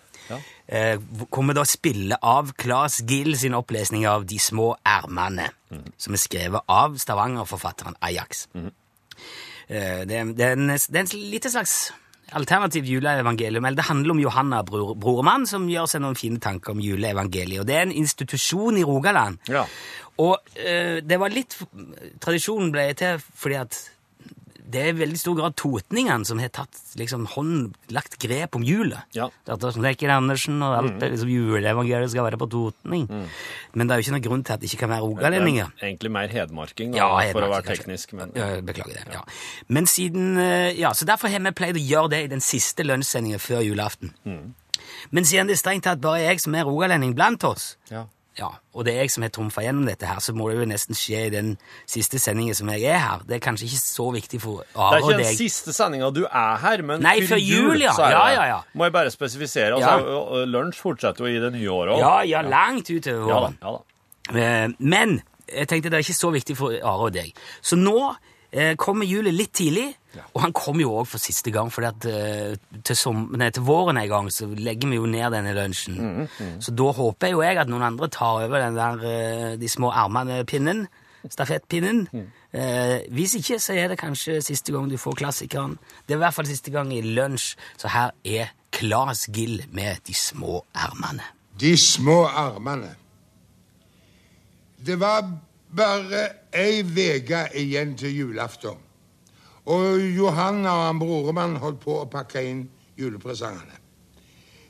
[0.66, 0.96] Eh,
[1.30, 5.52] hvor vi da spiller av Claes Gill sin opplesning av De små ermene,
[5.98, 8.48] som er skrevet av Stavanger-forfatteren Ajax.
[8.56, 11.92] Eh, det, det, er en, det er en lite slags
[12.34, 13.64] alternativt juleevangelium.
[13.64, 17.62] Eller det handler om Johanna Bror, Brormann, som gjør seg noen fine tanker om juleevangeliet.
[17.62, 19.38] Og det er en institusjon i Rogaland.
[19.50, 19.66] Ja.
[20.22, 21.58] Og eh, det var litt
[22.24, 23.78] Tradisjonen ble til fordi at
[24.66, 28.64] det er i veldig stor grad totningene som har tatt liksom, hånd, lagt grep om
[28.66, 28.98] julet.
[29.14, 29.28] Ja.
[29.46, 33.06] Det er sånn Rekker Andersen og alt det, liksom, juleevangeliet skal være på totning.
[33.74, 35.70] Men det er jo ikke noen grunn til at det ikke kan være rogalendinger.
[35.82, 38.12] Egentlig mer hedmarking, da, Ja, for å være teknisk.
[38.18, 39.06] Men, Ja, Beklager det.
[39.14, 39.22] ja.
[39.68, 42.82] Men siden, eh, ja, Så derfor har vi pleid å gjøre det i den siste
[42.82, 44.12] lønnssendingen før julaften.
[45.10, 48.04] Men siden det er strengt tatt bare jeg som er rogalending blant oss, ja.
[48.38, 50.64] Ja, og det er jeg som har trumfa gjennom dette, her, så må det jo
[50.68, 51.54] nesten skje i den
[51.88, 53.22] siste sendingen som jeg er her.
[53.24, 56.56] Det er kanskje ikke så viktig for Det er ikke den siste sendinga du er
[56.60, 57.94] her, men Nei, før jul, ja.
[57.98, 58.58] Ja, ja, ja.
[58.76, 59.72] Må jeg bare spesifisere.
[59.78, 59.96] Altså, Ja.
[60.04, 61.98] og- og Lunsj fortsetter jo i det nye året òg.
[62.00, 64.40] Ja, ja, langt utover Ja da, ja da.
[64.40, 67.32] Eh, Men jeg tenkte det er ikke så viktig for Are og deg.
[67.62, 68.14] Så nå
[68.52, 69.94] eh, kommer julet litt tidlig,
[70.32, 74.48] og han kommer jo òg for siste gang, for til, til våren en gang så
[74.48, 76.28] legger vi jo ned denne lunsjen.
[76.60, 79.90] Så da håper jo jeg at noen andre tar over den der, eh, de små
[79.90, 80.86] armene-pinnen,
[81.30, 82.06] stafettpinnen.
[82.52, 85.78] Eh, hvis ikke, så er det kanskje siste gang du får klassikeren.
[86.06, 90.04] Det er i hvert fall siste gang i lunsj, så her er Claes Gill med
[90.06, 91.24] De små ermene.
[91.60, 92.94] De små armene.
[94.86, 95.24] Det var
[95.76, 98.85] bare ei uke igjen til julaften.
[99.66, 102.62] Og Johanna og han broremann holdt på å pakke inn
[102.98, 103.82] julepresangene.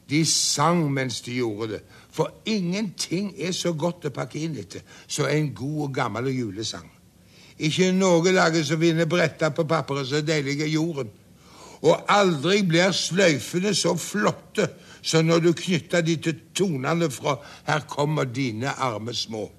[0.09, 1.81] De sang mens de gjorde det,
[2.15, 6.87] for ingenting er så godt å pakke inn etter som en god og gammel julesang.
[7.59, 11.11] Ikke noe lager så vinner bretta på papperet så deilig er jorden.
[11.83, 14.69] Og aldri blir sløyfene så flotte
[15.07, 19.51] som når du knytter de til tonene fra 'Her kommer dine arme små'.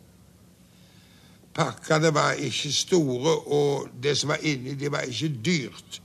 [1.58, 6.02] Pakkene var ikke store, og det som var inni, det var ikke dyrt.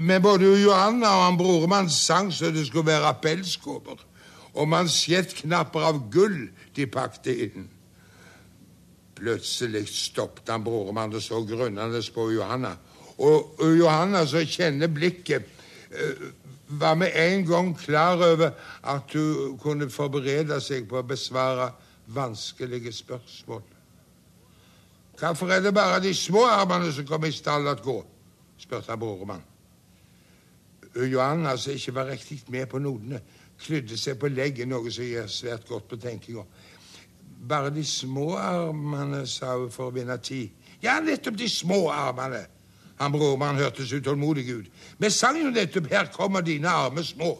[0.00, 4.02] Men både Johanna og han broremann sang så det skulle være appellskåper.
[4.56, 7.68] Og mansjettknapper av gull de pakte inn.
[9.16, 12.74] Plutselig stoppet han broremann og så grunnende på Johanna.
[13.18, 15.46] Og og Johanna, som kjenner blikket,
[15.90, 16.26] eh,
[16.68, 18.50] var med en gang klar over
[18.82, 21.70] at hun kunne forberede seg på å besvare
[22.06, 23.62] vanskelige spørsmål.
[25.18, 28.04] Hvorfor er det bare de små armene som kommer i stall at gå?
[28.58, 29.42] spurte broremann.
[30.96, 33.20] Johanna, som ikke var riktig med på nodene,
[33.60, 36.44] klydde seg på leggen, noe som gir svært godt på tenkinga.
[37.48, 40.52] Bare de små armene, sa hun for å vinne tid.
[40.82, 42.46] Ja, nettopp de små armene.
[42.96, 44.70] Han broremann hørtes utålmodig ut.
[44.98, 47.38] Vi sang jo nettopp 'Her kommer dine arme små'.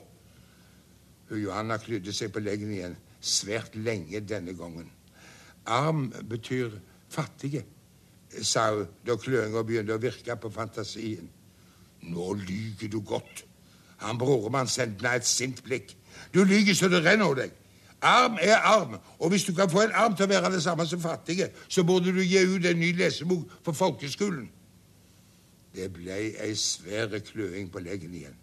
[1.29, 4.91] Hun Johanna klydde seg på leggen igjen, svært lenge denne gangen.
[5.67, 6.71] Arm betyr
[7.17, 7.65] fattige,
[8.43, 11.29] sa hun da kløinga begynte å virke på fantasien.
[12.07, 13.45] Nå lyger du godt.
[14.05, 15.95] Han broremann sendte meg et sint blikk.
[16.35, 17.55] Du lyger så det renner over deg.
[18.05, 20.85] Arm er arm, og hvis du kan få en arm til å være det samme
[20.87, 24.51] som fattige, så burde du gi ut en ny lesebok for folkeskolen.
[25.77, 28.37] Det ble ei svær kløing på leggen igjen.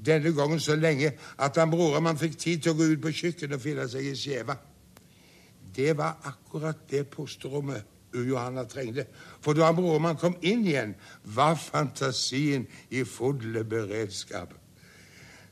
[0.00, 3.56] Denne gangen så lenge at han broremann fikk tid til å gå ut på kjøkkenet
[3.56, 4.56] og finne seg i skjeve.
[5.76, 9.06] Det var akkurat det pusterommet Johanna trengte.
[9.40, 10.94] For da han broremann kom inn igjen,
[11.24, 14.54] var fantasien i full beredskap.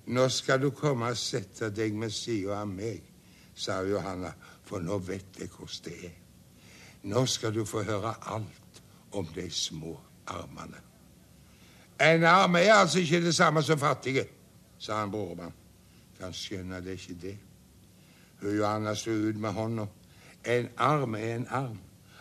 [0.08, 3.02] Nå skal du komme og sette deg ved sida av meg,
[3.54, 4.32] sa Johanna,
[4.64, 6.16] for nå vet jeg hvordan det er.
[7.08, 10.80] Nå skal du få høre alt om de små armene.
[12.00, 14.24] En arm er altså ikke det samme som fattige,
[14.78, 15.52] sa han broremann.
[16.18, 17.36] Kan skjønne det ikke det.
[18.40, 19.86] Hun Johanna sto ut med hånda.
[20.44, 21.78] En arm er en arm,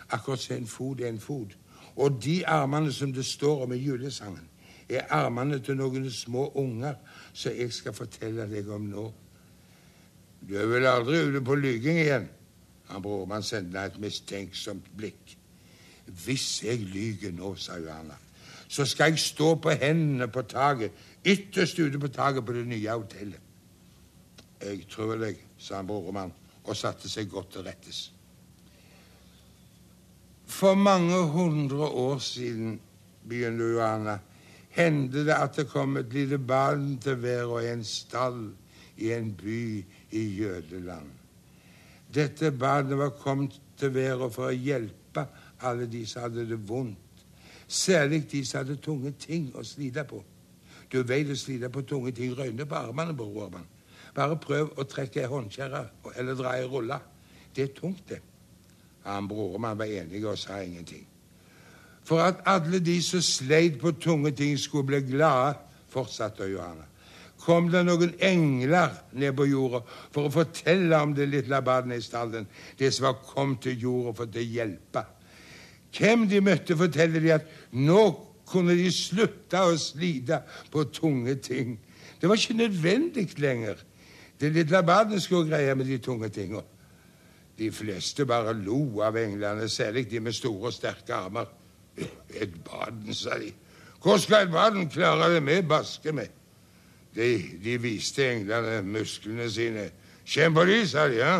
[0.10, 1.58] akkurat som en fot er en fot.
[1.96, 4.50] Og de armene som det står om i julesangen,
[4.90, 6.96] er armene til noen små unger
[7.34, 9.08] som jeg skal fortelle deg om nå.
[10.48, 12.30] Du er vel aldri ute på lyging igjen?
[12.88, 15.34] Han Brormann sendte et mistenksomt blikk.
[16.24, 18.16] Hvis jeg lyger nå, sa Johanna,
[18.68, 20.92] så skal jeg stå på hendene på taket,
[21.26, 23.44] ytterst ute på taket på det nye hotellet.
[24.64, 26.32] Jeg tror deg, sa han Brormann,
[26.64, 28.08] og satte seg godt til rettes.
[30.48, 32.80] For mange hundre år siden,
[33.30, 34.18] begynte Johanna,
[34.70, 38.54] hendte det at det kom et lite barn til hver i en stall
[38.98, 41.12] i en by i Jødeland.
[42.14, 45.26] Dette barnet var kommet til verden for å hjelpe
[45.62, 47.26] alle de som hadde det vondt.
[47.68, 50.22] Særlig de som hadde tunge ting å slite på.
[50.92, 53.68] Du veit å slite på tunge ting røyner på armene, bror Orban.
[54.16, 55.84] Bare prøv å trekke ei håndkjerre
[56.16, 57.02] eller dra ei rulle.
[57.56, 58.22] Det er tungt, det.
[59.08, 61.06] Han brormann var enig og sa ingenting.
[62.08, 65.58] For at alle de som sleit på tunge ting, skulle bli glade,
[65.92, 66.86] fortsatte Johanna,
[67.40, 72.48] kom det noen engler ned på jorda for å fortelle om det lille stallen,
[72.80, 75.04] det som var kommet til jorda for å hjelpe.
[75.98, 78.02] Hvem de møtte, forteller de at nå
[78.48, 80.42] kunne de slutte å slite
[80.72, 81.78] på tunge ting.
[82.22, 83.84] Det var ikke nødvendig lenger.
[84.40, 86.64] Det lille barnet skulle greie med de tunge tingene.
[87.58, 91.48] De fleste bare lo av englene, særlig de med store og sterke armer.
[91.98, 93.52] Et baden, sa de.
[94.04, 96.30] Hvor skal et baden klare det med baske med?
[97.16, 97.32] De,
[97.64, 99.88] de viste englene musklene sine.
[100.28, 101.18] Kjenn på de, sa de.
[101.18, 101.40] ja.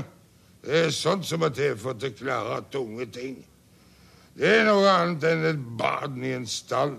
[0.64, 3.38] Det er sånt som må til for å klare tunge ting.
[4.38, 6.98] Det er noe annet enn et baden i en stall.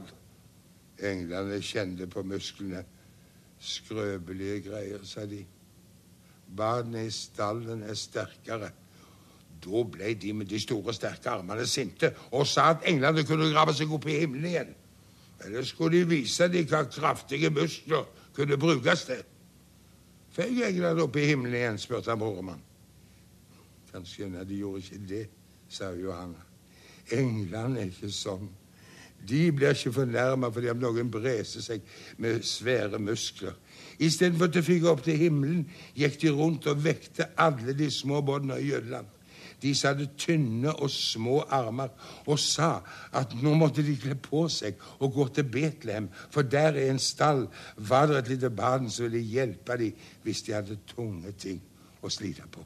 [1.04, 2.84] Englene kjente på musklene.
[3.58, 5.42] Skrøpelige greier, sa de.
[6.48, 8.70] Badene i stallen er sterkere.
[9.64, 13.74] Da ble de med de store, sterke armene sinte og sa at englene kunne grave
[13.74, 14.70] seg opp i himmelen igjen.
[15.46, 19.24] Eller skulle de vise dem hva kraftige muskler kunne brukes til?
[20.34, 22.62] Føy englene opp i himmelen igjen, spurte han broremann.
[23.92, 25.26] Kanskje skjønne de gjorde ikke det,
[25.72, 26.44] sa Johanna.
[27.14, 28.48] Englene er ikke sånn.
[29.28, 31.86] De blir ikke fornærma fordi om noen breser seg
[32.22, 33.56] med svære muskler.
[33.98, 35.64] Istedenfor å fyke opp til himmelen
[35.98, 39.08] gikk de rundt og vekte alle de små båndene i Jylland.
[39.62, 41.90] De som hadde tynne og små armer,
[42.30, 42.78] og sa
[43.18, 47.02] at nå måtte de kle på seg og gå til Betlehem, for der i en
[47.02, 51.60] stall var det et lite barn som ville hjelpe dem hvis de hadde tunge ting
[52.02, 52.62] å slite på.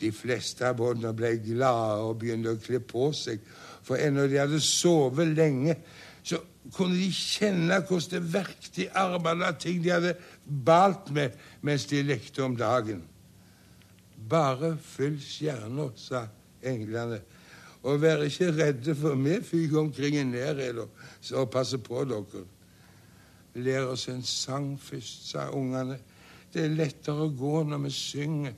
[0.00, 3.42] De fleste av båndene ble glade og begynte å kle på seg,
[3.84, 5.76] for ennå de hadde sovet lenge,
[6.24, 6.40] så
[6.72, 11.84] kunne de kjenne hvordan det verket i armene av ting de hadde balt med mens
[11.90, 13.02] de lekte om dagen.
[14.28, 16.26] Bare følg stjerner, sa
[16.64, 17.20] englene,
[17.84, 20.78] og vær ikke redde, for vi fyker omkring i nærhet
[21.34, 22.44] og passer på dere.
[23.54, 25.98] Lær oss en sang først, sa ungene.
[26.54, 28.56] Det er lettere å gå når vi synger.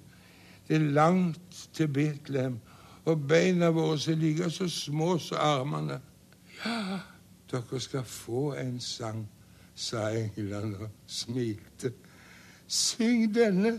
[0.69, 2.59] Det er langt til Betlehem,
[3.07, 6.01] og beina våre er like så små som armene.
[6.65, 7.01] Ja,
[7.51, 9.27] dere skal få en sang,
[9.75, 11.93] sa englene og smilte.
[12.67, 13.77] Syng denne.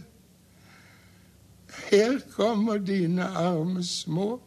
[1.91, 4.41] Her kommer dine arme små,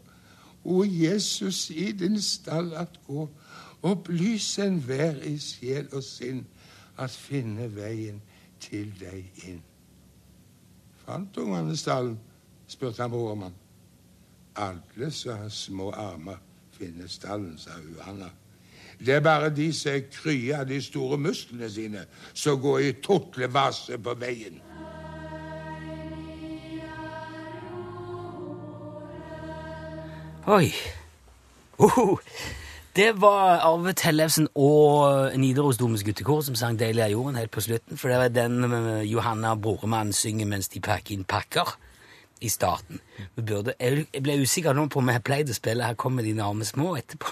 [0.65, 3.29] o Jesus i din stall at gå.
[3.83, 6.45] Opplys enhver i sjel og sinn
[7.01, 8.21] at finne veien
[8.61, 9.63] til deg inn.
[11.07, 12.19] Fant ungene stallen?
[12.71, 13.57] spurte han broremann.
[14.57, 16.37] Alle som har små armer,
[16.77, 18.29] finner stallen, sa Johanna.
[19.01, 22.93] Det er bare de som er krye av de store musklene sine, som går i
[23.03, 24.61] tortlevase på veien.
[30.49, 30.73] Oi.
[31.81, 32.19] Oho.
[32.97, 37.97] Det var Arve Tellefsen og Nidarosdomens guttekor som sang 'Deilig er jorden' helt på slutten.
[37.99, 41.77] For det var den eh, Johanna Broremann synger mens de pakker inn pakker
[42.41, 42.99] i starten.
[43.37, 46.43] Vi burde, jeg ble usikker nå på om jeg pleide å spille 'Her kommer dine
[46.43, 47.31] arme små' etterpå.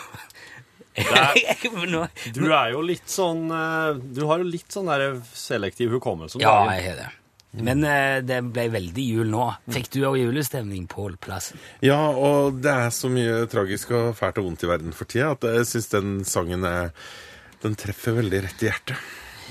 [0.98, 6.40] Nå- Du er jo litt sånn eh, Du har jo litt sånn der selektiv hukommelse.
[6.40, 7.10] Ja, jeg har det.
[7.52, 9.46] Men eh, det ble veldig jul nå.
[9.72, 11.58] Fikk du òg julestemning, Pål Plassen?
[11.80, 15.30] Ja, og det er så mye tragisk og fælt og vondt i verden for tida
[15.32, 16.90] at jeg syns den sangen er
[17.62, 19.00] Den treffer veldig rett i hjertet.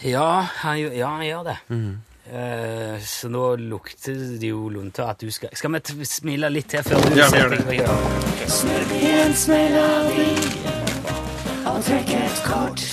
[0.07, 0.27] Ja,
[0.61, 1.57] han, ja, han gjør det.
[1.73, 1.95] Mhm.
[2.27, 6.83] Eh, så nå lukter det jo lunta at du skal Skal vi smile litt til
[6.83, 7.85] før du Ja, vi setter deg det.
[7.87, 10.27] på melodi
[11.67, 12.83] og trekk et kort.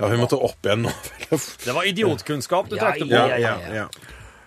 [0.00, 0.92] Ja, vi måtte opp igjen nå.
[1.30, 3.10] Det var idiotkunnskap du trakk på.
[3.12, 3.86] ja, ja, ja.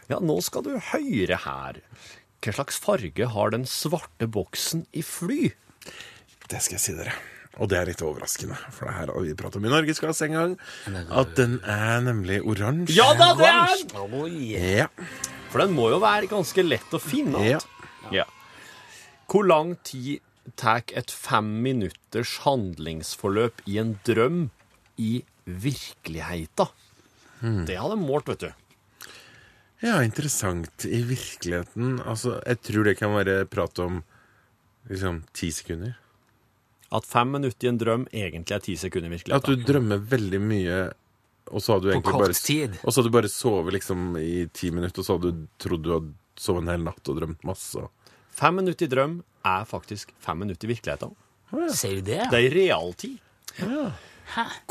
[0.09, 1.77] Ja, nå skal du høre her.
[2.43, 5.53] Hva slags farge har den svarte boksen i fly?
[6.49, 7.13] Det skal jeg si dere.
[7.61, 10.33] Og det er litt overraskende, for det her har vi pratet om i Norgesklasse en
[10.33, 10.53] gang.
[11.13, 12.95] At den er nemlig oransje.
[12.97, 14.39] Ja da, det er den!
[14.49, 14.87] Ja.
[15.53, 17.43] For den må jo være ganske lett å finne.
[17.45, 17.59] Ja.
[18.11, 18.25] Ja.
[19.29, 20.25] Hvor lang tid
[20.59, 24.47] tar et fem minutters handlingsforløp i en drøm
[24.99, 26.71] i virkeligheten?
[27.43, 27.65] Mm.
[27.67, 28.51] Det hadde målt, vet du.
[29.83, 30.85] Ja, interessant.
[30.87, 33.99] I virkeligheten Altså, jeg tror det kan være prat om
[34.87, 35.97] liksom ti sekunder.
[36.93, 39.41] At fem minutter i en drøm egentlig er ti sekunder i virkeligheten.
[39.41, 40.77] At du drømmer veldig mye,
[41.49, 42.77] og så har du egentlig bare tid.
[42.83, 45.83] Og så har du bare sovet liksom i ti minutter, og så har du trodd
[45.83, 47.83] du hadde sovet en hel natt og drømt masse.
[48.33, 51.17] Fem minutter i drøm er faktisk fem minutter i virkeligheten.
[51.75, 52.21] Ser du det?
[52.31, 53.19] Det er i realtid.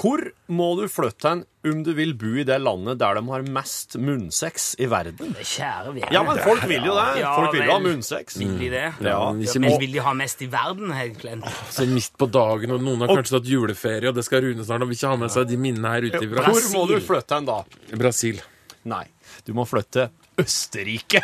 [0.00, 3.44] Hvor må du flytte hen om du vil bo i det landet der de har
[3.54, 5.34] mest munnsex i verden?
[5.38, 6.10] Kjære vene.
[6.14, 7.06] Ja, men folk vil jo det.
[7.22, 8.38] Ja, folk vil jo ha munnsex.
[8.40, 8.86] Vil de det?
[9.06, 9.20] Ja.
[9.30, 11.60] ikke Men vil de ha mest i verden, glemt.
[11.70, 14.82] Så midt på dagen, og noen har kanskje tatt juleferie, og det skal Rune snart,
[14.82, 16.48] og vil ikke ha med seg de minnene her ute ifra.
[16.48, 17.60] Hvor må du flytte hen da?
[18.02, 18.42] Brasil.
[18.88, 19.04] Nei,
[19.46, 21.22] du må flytte til Østerrike.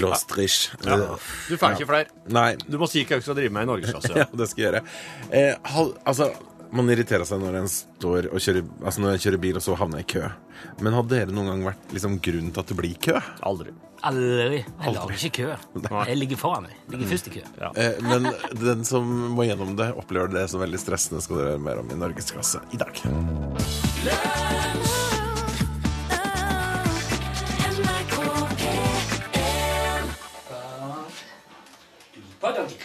[0.00, 0.70] Lostrich.
[0.84, 0.96] Ja.
[1.48, 2.10] Du får ikke flere.
[2.32, 2.50] Nei.
[2.66, 4.12] Du må si hva du skal drive med i norgesklasse.
[4.20, 4.82] Ja, det skal jeg gjøre.
[5.30, 6.30] Eh, hal, altså,
[6.76, 9.76] man irriterer seg når en står og kjører, altså når en kjører bil, og så
[9.78, 10.24] havner i kø.
[10.82, 13.16] Men har dere noen gang vært liksom, grunnen til at det blir kø?
[13.46, 13.74] Aldri.
[14.06, 14.60] Aldri.
[14.60, 15.46] Jeg lager ikke kø.
[16.06, 16.76] Jeg ligger foran meg.
[16.92, 17.44] Ligger først i kø.
[17.72, 18.28] Eh, men
[18.60, 21.90] den som må gjennom det, opplever det som veldig stressende, skal dere høre mer om
[21.92, 23.02] i Norgesklasse i dag.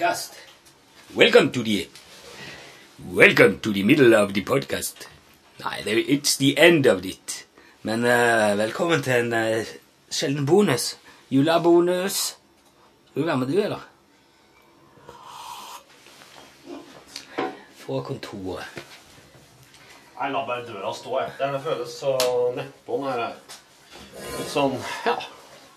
[0.02, 0.34] Podcast.
[1.16, 1.88] Welcome to the
[3.14, 5.08] Welcome to the middle of the podcast.
[5.60, 7.46] Nei, det, it's the end of it.
[7.84, 9.68] Men uh, velkommen til en uh,
[10.10, 10.98] sjelden bonus.
[11.30, 12.38] Julebonus.
[13.14, 13.86] Vil du være med, du, eller?
[17.78, 18.66] Fra kontoret.
[20.22, 21.32] Jeg lar bare døra stå, jeg.
[21.40, 22.18] Den føles så
[22.58, 23.28] nedpå her.
[24.40, 25.20] Litt sånn, ja.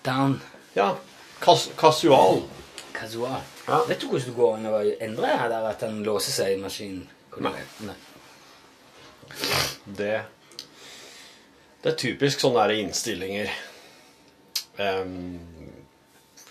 [0.07, 0.41] Down.
[0.77, 0.95] Ja.
[1.45, 2.47] Kas kasual.
[3.65, 3.89] Casual.
[3.89, 7.07] Vet du hvordan du går an å endre der at den låser seg i maskinen?
[7.41, 7.57] Nei.
[7.89, 7.97] Nei.
[9.85, 10.15] Det
[11.85, 13.51] Det er typisk sånne der innstillinger.
[14.79, 15.39] Um,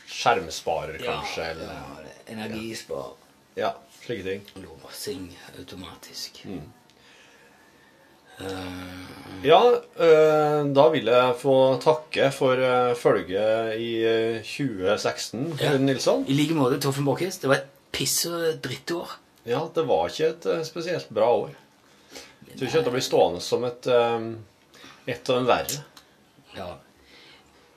[0.06, 3.16] skjermsparer, kanskje, eller Energispar.
[3.58, 3.72] Ja,
[4.04, 4.46] slike ting.
[4.62, 5.26] Låsing
[5.58, 6.44] automatisk.
[9.44, 9.60] Ja,
[10.00, 15.78] øh, da vil jeg få takke for øh, følget i øh, 2016, Ja.
[15.78, 16.24] Nilsson.
[16.28, 17.38] I like måte, Torfinn Borchhus.
[17.42, 19.12] Det var et piss- og drittår.
[19.46, 21.50] Ja, det var ikke et spesielt bra år.
[22.48, 23.88] Jeg tror ikke det blir stående som et,
[25.08, 25.84] et av de verre.
[26.56, 26.70] Ja.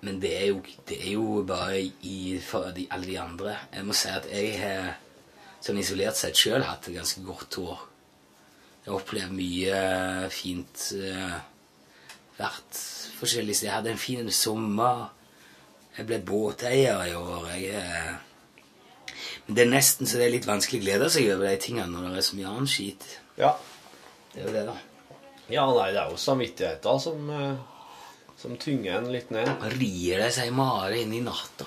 [0.07, 3.57] Men det er jo, det er jo bare i, for de, alle de andre.
[3.75, 4.93] Jeg må si at jeg har
[5.65, 7.81] sånn isolert sett sjøl hatt et ganske godt år.
[8.87, 10.93] Jeg opplever mye fint.
[10.95, 11.37] eh,
[12.39, 12.79] vært
[13.19, 13.71] forskjellige steder.
[13.71, 15.09] Jeg hadde en fin sommer.
[15.97, 17.49] Jeg ble båteier i år.
[17.57, 18.15] Jeg, eh,
[19.47, 21.91] men det er nesten så det er litt vanskelig å glede seg over de tingene
[21.91, 23.07] når det er så mye annen skit.
[23.41, 23.57] Ja.
[24.33, 24.77] Det er jo det, da.
[25.49, 27.31] Ja, nei, det er jo samvittigheten som,
[28.37, 29.49] som tynger en litt ned.
[29.79, 31.67] Rier det seg i mare inn i natta.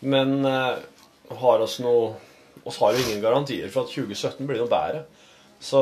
[0.00, 0.78] Men eh,
[1.42, 2.16] har oss noe
[2.68, 5.04] oss har jo ingen garantier for at 2017 blir noe bedre.
[5.60, 5.80] Så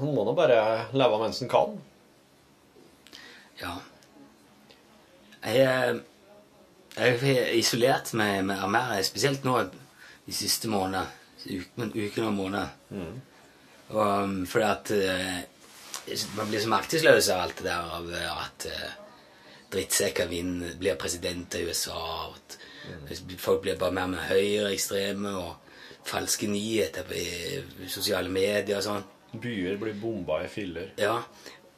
[0.00, 0.60] man må nå bare
[0.96, 1.74] leve mens en kan.
[3.60, 3.74] Ja.
[5.44, 6.00] Jeg, eh,
[6.96, 11.06] jeg har isolert meg med mer, spesielt nå de siste månedene.
[11.40, 13.10] Uken, uken og månedene.
[13.90, 18.42] Og, um, fordi at eh, man blir så maktesløs av alt det der av eh,
[18.44, 18.66] at
[19.70, 21.96] drittsekker vinner, blir president i USA.
[22.28, 22.58] Og at
[23.38, 25.69] folk blir bare mer med høyreekstreme og
[26.06, 29.04] falske nyheter på sosiale medier og sånn.
[29.40, 30.90] Byer blir bomba i filler.
[30.98, 31.20] Ja.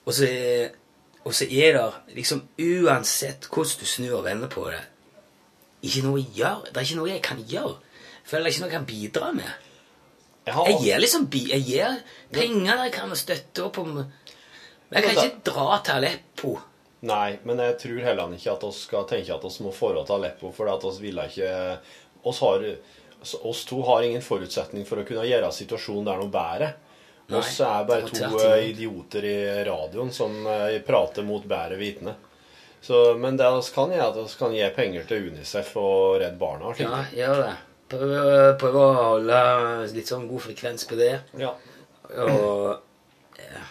[0.06, 0.28] Og så,
[1.22, 4.80] og så er det liksom Uansett hvordan du snur og vender på det,
[5.82, 6.64] ikke noe jeg gjør.
[6.70, 7.76] Det er ikke noe jeg kan gjøre.
[8.22, 9.68] Jeg føler det er ikke noe jeg kan bidra med.
[10.42, 11.98] Jeg gir liksom Jeg gir
[12.34, 16.56] penger der jeg kan støtte opp om Men jeg kan ikke dra til Aleppo.
[17.02, 20.18] Nei, men jeg tror heller ikke at vi skal tenke at vi må forholde til
[20.20, 21.78] Aleppo, for at oss ville ikke
[22.22, 22.66] oss, har,
[23.22, 26.72] oss to har ingen forutsetning for å kunne gjøre situasjonen der noe bedre.
[27.32, 32.14] Oss er bare to eh, idioter i radioen som eh, prater mot bedre vitende.
[32.82, 36.16] Så, men det vi kan gjøre, er at vi kan gi penger til Unicef og
[36.20, 36.72] Redd Barna.
[36.82, 37.52] Ja, gjør det.
[37.92, 38.24] Prøve,
[38.58, 39.42] prøv, å holde
[39.92, 41.12] litt sånn god frekvens på det.
[41.38, 41.52] Ja.
[42.24, 42.80] Og,
[43.38, 43.62] ja.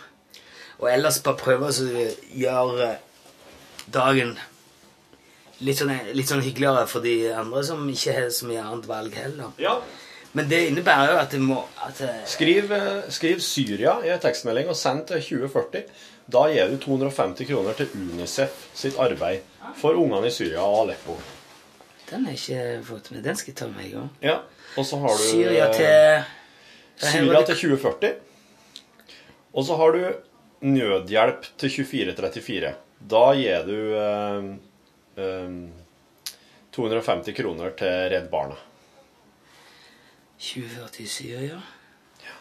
[0.79, 2.05] og ellers bare prøve å
[2.39, 2.93] gjøre
[3.91, 4.37] dagen
[5.65, 9.17] litt sånn, litt sånn hyggeligere for de andre som ikke har så mye annet valg
[9.17, 9.51] heller.
[9.61, 9.77] Ja.
[10.37, 11.99] Men det innebærer jo at det må at
[12.31, 15.83] Skriv, eh, skriv Syria i en tekstmelding og send til 2040.
[16.31, 19.43] Da gir du 250 kroner til Unicef sitt arbeid
[19.79, 21.17] for ungene i Syria og Aleppo.
[22.11, 23.23] Den har jeg ikke fått med.
[23.23, 24.09] Den skal jeg ta med meg òg.
[24.23, 24.37] Ja,
[24.77, 25.75] og så har du Syria eh,
[26.99, 28.15] til Syria til 2040.
[29.51, 30.03] Og så har du
[30.61, 32.73] nødhjelp til 2434.
[33.11, 34.51] Da gir du eh, eh,
[36.71, 38.57] 250 kroner til Redd Barna.
[40.41, 41.59] 2047, ja.
[42.25, 42.37] ja.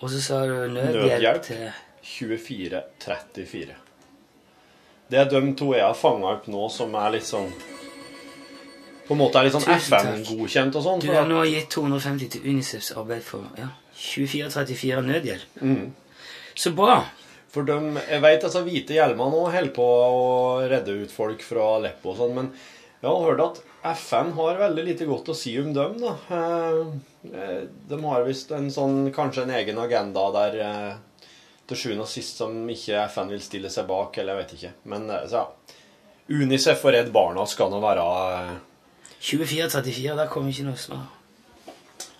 [0.00, 1.66] Og så sa du nødhjelp Nødhjelp til
[2.02, 3.76] 2434.
[5.10, 7.52] Det er de to jeg har fanga opp nå, som er litt sånn
[9.06, 11.02] på en måte er litt sånn FN-godkjent og sånn.
[11.04, 15.60] Du har nå gitt 250 til Unicefs arbeid for ja, 2434 nødhjelp.
[15.62, 15.92] Mm.
[16.58, 17.04] Så bra.
[17.56, 20.24] For de, jeg vet altså hvite hjelmer nå holder på å
[20.68, 22.50] redde ut folk fra Aleppo og sånn, men
[23.00, 23.62] jeg har hørt at
[23.96, 26.12] FN har veldig lite godt å si om dem, da.
[26.36, 26.80] Eh,
[27.32, 31.28] eh, De har visst en sånn, kanskje en egen agenda der eh,
[31.70, 34.72] til sjuende og sist som ikke FN vil stille seg bak, eller jeg vet ikke.
[34.92, 35.46] Men så ja.
[36.26, 38.56] Unicef og Redd Barna skal nå være eh,
[39.22, 41.06] 2434, der kom ikke noe svar.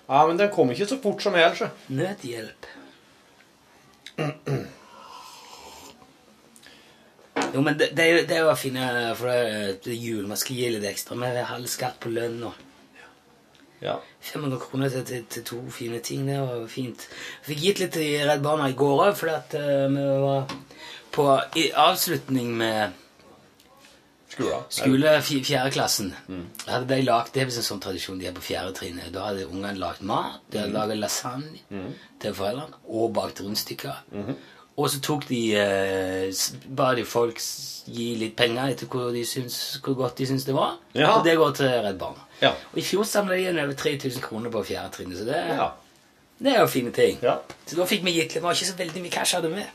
[0.07, 1.69] Ja, men den kom ikke så fort som så.
[1.91, 2.73] Nødhjelp.
[7.57, 8.87] Jo, men det, det, det er jo å finne
[9.17, 11.17] For det er, jul, man skal gi litt ekstra.
[11.17, 12.53] Vi har halv skatt på lønn nå.
[13.81, 13.95] Ja.
[14.21, 16.27] 500 kroner til, til, til to fine ting.
[16.29, 17.07] Det var fint.
[17.41, 20.55] Jeg fikk gitt litt til Redd Barna i går òg, fordi at uh, vi var
[21.17, 21.27] på
[21.87, 23.03] avslutning med
[24.69, 25.23] Skole.
[25.23, 26.11] fjerdeklassen.
[26.67, 29.01] Hadde de lagt, Det er en sånn tradisjon de har på fjerde trinn.
[29.13, 30.43] Da hadde ungene lagd mat.
[30.51, 30.77] De hadde Mm.
[30.77, 31.95] laget lasagne mm.
[32.21, 34.03] til foreldrene og bakt rundstykker.
[34.13, 34.37] Mhm.
[34.77, 36.29] Og så tok de eh,
[36.77, 37.41] ba de folk
[37.87, 40.77] gi litt penger etter hvor, de syns, hvor godt de syns det var.
[40.93, 41.15] Ja.
[41.15, 42.27] Og det går til Redd Barna.
[42.43, 42.53] Ja.
[42.73, 45.71] Og i fjor samla de igjen over 3000 kroner på fjerde trinnet, så det, Ja.
[46.39, 47.17] det er jo fine ting.
[47.25, 47.39] Ja.
[47.65, 48.35] Så da fikk vi gitt litt.
[48.41, 49.71] Det var ikke så veldig mye cash hadde med.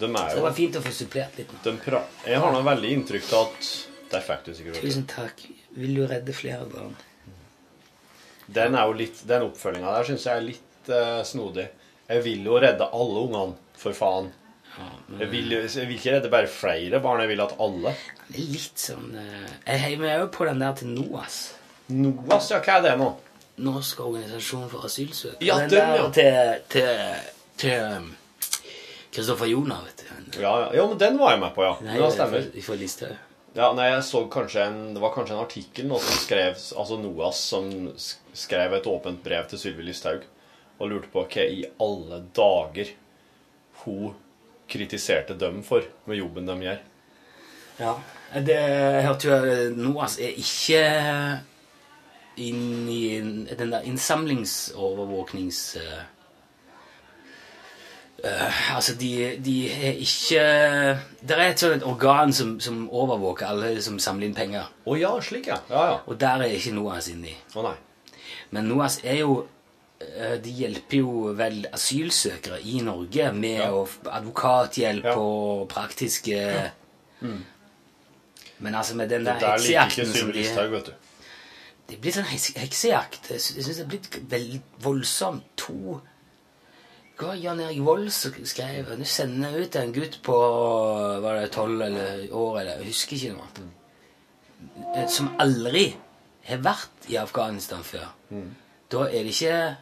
[0.00, 2.02] De er Så det var fint å få supplert litt nå.
[2.26, 3.72] Jeg har nå veldig inntrykk av at
[4.12, 4.80] Der fikk du sikkert.
[4.82, 5.46] Tusen takk.
[5.78, 6.96] Vil du redde flere barn?
[8.52, 11.68] Den er jo litt Den oppfølginga der syns jeg er litt uh, snodig.
[12.10, 14.30] Jeg vil jo redde alle ungene, for faen.
[15.20, 17.92] Jeg vil, jeg vil ikke redde bare flere barn, jeg vil at alle.
[18.28, 21.42] Det er litt sånn eh, Jeg heier meg òg på den der til NOAS.
[21.92, 23.10] NOAS, ja, hva er det nå?
[23.62, 25.44] Norsk organisasjon for asylsøkere.
[25.44, 26.06] Ja, den der ja.
[26.16, 27.02] til til
[27.60, 28.08] til um,
[29.12, 30.40] Kristoffer Joner, vet du.
[30.40, 31.76] Ja, ja, ja, men den var jeg med på, ja.
[31.84, 32.48] Nei, det stemmer.
[32.64, 33.10] Får liste.
[33.52, 36.96] Ja, nei, jeg så kanskje en, Det var kanskje en artikkel nå som skrev Altså
[36.96, 37.66] NOAS som
[38.32, 40.24] skrev et åpent brev til Sylvi Listhaug
[40.80, 42.88] og lurte på hva i alle dager
[43.84, 44.14] hun
[44.72, 46.82] kritiserte dem for med jobben de gjør.
[47.80, 47.94] Ja.
[48.46, 48.58] Det
[49.04, 50.82] hørte jo NOAS er ikke
[52.40, 55.76] inn i den der innsamlingsovervåknings...
[58.24, 60.44] eh, altså, de, de er ikke
[61.20, 64.70] Det er et sånt organ som, som overvåker alle som samler inn penger.
[64.86, 65.58] Å ja, slik, ja.
[65.68, 65.98] ja, ja.
[66.06, 67.34] Og der er ikke NOAS inni.
[67.54, 67.76] Oh, nei.
[68.50, 69.42] Men NOAS er jo
[70.44, 76.70] De hjelper jo vel asylsøkere i Norge med å advokathjelp advokathjelp og praktiske
[78.58, 80.86] Men altså med den Det der der liker ikke heksejakten som Sylvi de Listhaug, vet
[80.86, 80.92] du.
[81.90, 83.30] Det blir sånn heksejakt.
[83.30, 85.42] Jeg sy- syns det er blitt veldig voldsomt.
[85.56, 86.00] To
[87.18, 88.88] Hva var Jan Erik Vold som skrev?
[88.98, 90.36] Nå sender jeg ut en gutt på
[91.22, 93.68] var det tolv eller år, eller jeg husker ikke noe.
[94.96, 95.94] Eh, Som aldri
[96.48, 98.08] har vært i Afghanistan før.
[98.90, 99.76] Da er det ikke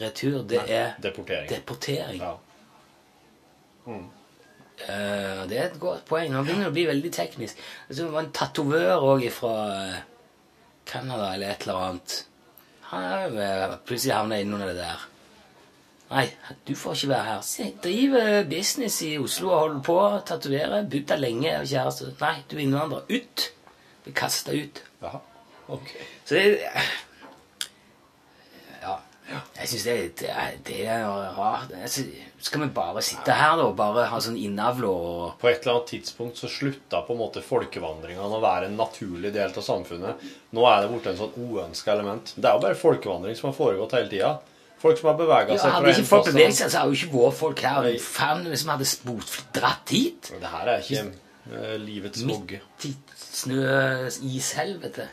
[0.00, 1.48] retur, det Nei, er deportering.
[1.50, 2.22] deportering.
[3.86, 4.08] Mm.
[4.82, 6.32] Uh, det er et godt poeng.
[6.32, 7.60] Nå begynner det å bli veldig teknisk.
[7.88, 9.54] Altså, det var en tatovør òg fra
[10.88, 12.18] Canada eller et eller annet.
[12.92, 15.04] Han er eh, plutselig havna innunder det der.
[16.12, 16.26] Nei,
[16.68, 17.44] du får ikke være her.
[17.46, 20.82] Se, driver business i Oslo og holder på å tatovere.
[20.92, 21.54] Bodd der lenge.
[21.64, 22.10] Kjæreste.
[22.20, 23.06] Nei, du er innvandrer.
[23.08, 23.46] Ut!
[24.04, 24.82] Blir kasta ut.
[25.00, 25.22] Jaha.
[25.72, 25.94] Ok.
[26.26, 26.82] Så det Ja.
[29.58, 31.06] Jeg syns det, det, er- det er
[31.36, 31.72] rart.
[32.42, 35.78] Skal vi bare sitte her da og bare ha sånn innavl og På et eller
[35.78, 40.24] annet tidspunkt så slutta på en måte folkevandringene å være en naturlig del av samfunnet.
[40.52, 42.34] Nå er det blitt en sånn uønska element.
[42.36, 44.32] Det er jo bare folkevandring som har foregått hele tida.
[44.82, 47.14] Folk som har bevega ja, seg Hadde ikke folk beveget seg, så hadde jo ikke
[47.14, 47.88] våre folk her.
[48.02, 51.04] Faen, hvis vi hadde spurt dratt hit Det her er ikke
[51.52, 52.58] uh, livets vogge.
[52.82, 52.96] Midt i
[53.52, 55.06] jo aldri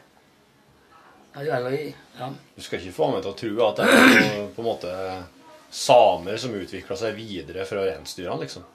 [1.36, 2.30] ja.
[2.56, 4.96] Du skal ikke få meg til å tro at det er på, på en måte
[5.70, 8.66] samer som utvikla seg videre fra reinsdyrene, liksom.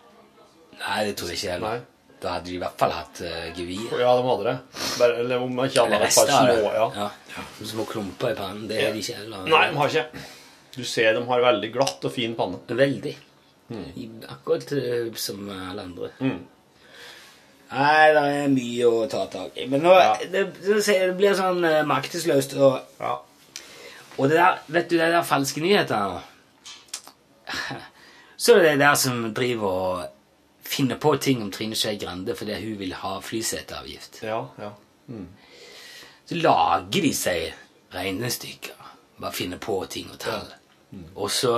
[0.78, 1.82] Nei, det tror jeg ikke heller.
[2.22, 3.90] Da hadde de i hvert fall hatt uh, gevir.
[4.00, 4.54] Ja, de hadde det.
[5.00, 6.86] Bare, eller om ikke alle hadde et par små ja.
[7.02, 7.44] Ja.
[7.74, 8.64] Små klumper i pannen.
[8.70, 9.44] Det er de ikke heller.
[9.50, 10.24] Nei, de har ikke.
[10.74, 12.62] Du ser de har veldig glatt og fin panne.
[12.70, 13.12] Veldig.
[13.74, 13.84] Mm.
[14.30, 16.10] Akkurat eh, som alle andre.
[16.22, 16.40] Mm.
[17.72, 19.66] Nei, det er mye å ta tak i.
[19.70, 19.94] Men nå
[20.30, 22.54] det, det, det blir sånn uh, maktesløst.
[22.60, 22.76] Og,
[24.18, 26.20] og det der, vet du, det der falske nyheter
[28.44, 30.04] Så er det der som driver og
[30.64, 34.22] finner på ting om Trine Skei Grande fordi hun vil ha flyseteavgift.
[34.24, 34.70] Ja, ja.
[35.08, 35.28] Mm.
[36.24, 38.76] Så lager de seg regnestykker.
[39.20, 40.48] Bare finner på ting og tall.
[41.14, 41.54] Og så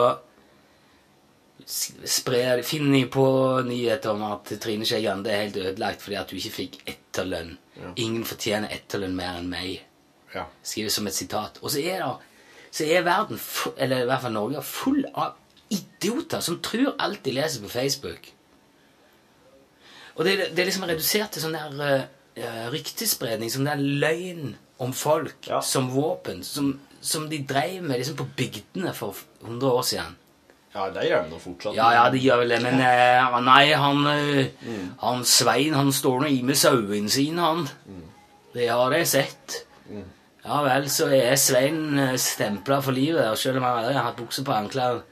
[1.67, 3.27] sprer, finner de på
[3.67, 7.57] nyheter om at Trine Skei Grande er helt ødelagt fordi at du ikke fikk etterlønn.
[7.77, 7.91] Ja.
[8.05, 9.83] Ingen fortjener etterlønn mer enn meg.
[10.63, 11.59] Skriver som et sitat.
[11.63, 13.41] Og så er, det, så er verden,
[13.81, 15.35] eller i hvert fall Norge, full av
[15.73, 18.29] idioter som tror alt de leser på Facebook.
[20.17, 22.05] Og det, det er liksom redusert til sånn der
[22.37, 24.55] uh, ryktespredning, sånn der løgn
[24.85, 29.85] om folk som våpen, som, som de drev med liksom på bygdene for 100 år
[29.89, 30.17] siden.
[30.77, 31.77] Ja, det gjør de nå fortsatt.
[31.79, 36.27] Ja, ja, det gjør vel det, men eh, nei, han, eh, han Svein, han står
[36.27, 38.03] nå i med sauene sine, han.
[38.53, 39.63] Det har jeg sett.
[40.47, 44.11] Ja vel, så er Svein eh, stempla for livet, der, selv om han aldri har
[44.11, 45.03] hatt bukse på anklene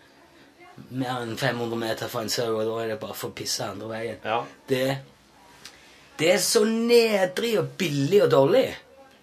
[0.94, 3.64] mer enn 500 meter fra en sau, og da er det bare for å pisse
[3.66, 4.22] andre veien.
[4.68, 4.86] Det,
[6.20, 8.66] det er så nedrig og billig og dårlig.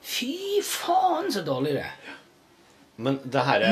[0.02, 2.16] Fy faen, så dårlig det er.
[3.02, 3.68] Men det her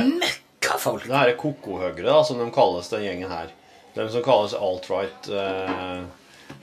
[0.76, 1.08] er folk.
[1.08, 3.52] Det her er koko-høyre, da, som de kalles, den gjengen her.
[3.96, 6.00] De som kalles alt-right eh,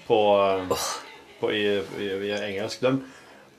[0.07, 0.21] på,
[1.41, 1.65] på i,
[2.01, 2.85] i, i engelsk.
[2.85, 2.93] De,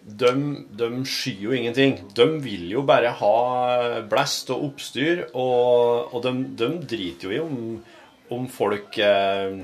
[0.07, 0.31] de,
[0.79, 1.97] de skyr jo ingenting.
[2.15, 3.35] De vil jo bare ha
[4.07, 7.59] blest og oppstyr, og, og de, de driter jo i om,
[8.33, 9.59] om folk eh,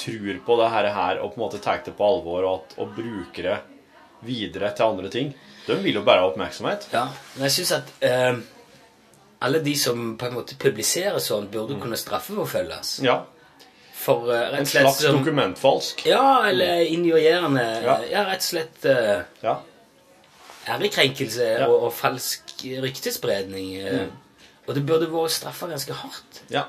[0.00, 2.78] tror på det her, her og på en måte tar det på alvor og, at,
[2.82, 3.60] og bruker det
[4.24, 5.34] videre til andre ting.
[5.66, 6.88] De vil jo bare ha oppmerksomhet.
[6.92, 7.06] Ja,
[7.36, 8.40] men jeg syns at eh,
[9.44, 12.96] alle de som på en måte publiserer sånn, burde kunne straffeforfølges.
[13.04, 13.20] Ja.
[14.04, 16.02] For uh, En slags som- dokumentfalsk.
[16.08, 17.98] Ja, eller injurierende Ja.
[18.10, 18.24] ja.
[18.30, 19.54] rett og slett uh,
[20.68, 23.72] ærekrenkelse og, og falsk ryktespredning.
[23.84, 24.12] Uh, Mm.
[24.66, 26.38] Og det burde vært straffa ganske hardt.
[26.50, 26.62] Ja.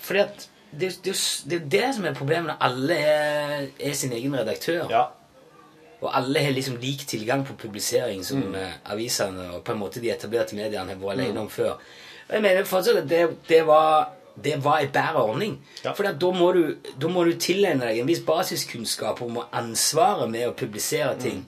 [0.00, 3.66] Fordi at det, det, jo- det er jo det som er problemet når alle er,
[3.78, 4.88] er sin egen redaktør.
[6.02, 8.54] Og alle har liksom lik tilgang på publisering som Mm.
[8.54, 11.40] eh, avisene og på en måte de etablerte mediene har vært alene Mm.
[11.40, 11.70] om før.
[12.28, 14.10] Og jeg mener fortsatt at det, det var
[14.42, 15.58] det var en bedre ordning.
[15.94, 20.48] For da må, du, da må du tilegne deg en viss basiskunnskap om ansvaret med
[20.48, 21.46] å publisere ting.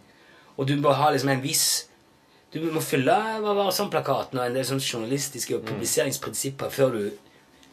[0.56, 1.88] Og du må ha liksom en viss
[2.54, 6.92] Du må fylle hva var sånn plakaten og en del sånne journalistiske og publiseringsprinsipper før
[6.92, 7.10] du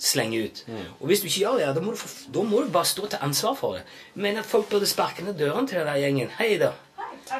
[0.03, 0.63] slenger ut.
[0.99, 3.21] Og hvis du ikke gjør det, da må, du da må du bare stå til
[3.23, 3.83] ansvar for det.
[4.15, 6.33] Jeg mener at folk burde sparke ned dørene til den der gjengen.
[6.39, 6.73] Hei, da.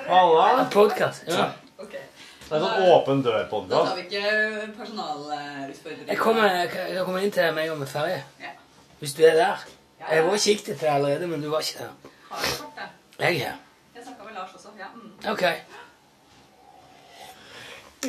[0.08, 0.68] Halla.
[0.72, 1.28] Podkast.
[1.28, 1.50] Ja.
[1.84, 3.88] Det er sånn åpen Da dør-podkast.
[3.88, 6.10] tar vi ikke personalutfordringer.
[6.12, 8.20] Jeg kommer, jeg jeg kommer inn til meg om en ferie.
[9.00, 9.64] Hvis du er der.
[10.12, 12.12] Jeg var kikket etter deg allerede, men du var ikke der.
[12.30, 12.90] Har du fått det?
[13.20, 13.56] Jeg er her.
[13.96, 14.74] Jeg snakka med Lars også.
[14.80, 14.92] Ja.
[14.96, 15.32] Mm.
[15.32, 15.44] Ok.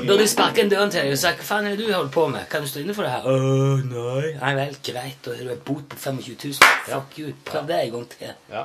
[0.03, 2.24] Burde sparke en døren til deg og sagt hva faen er det du holder på
[2.32, 2.47] med?
[2.51, 3.28] Kan du stå inne for det her?
[3.30, 4.32] Åh, nei.
[4.40, 5.20] Nei vel, greit.
[5.22, 6.72] Da har du en bot på 25 000.
[6.88, 7.34] Fuck you.
[7.47, 8.32] Prøv det en gang til.
[8.51, 8.64] Ja.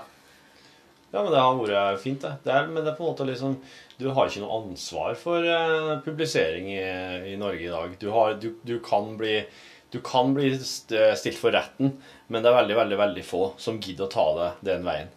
[1.11, 2.33] ja, men det har vært fint, det.
[2.45, 3.57] det er, men det er på en måte liksom
[3.99, 6.83] Du har ikke noe ansvar for uh, publisering i,
[7.33, 7.97] i Norge i dag.
[8.01, 9.41] Du, har, du, du kan bli
[9.89, 11.95] du kan bli stilt for retten,
[12.27, 15.09] men det er veldig veldig, veldig få som gidder å ta det den veien.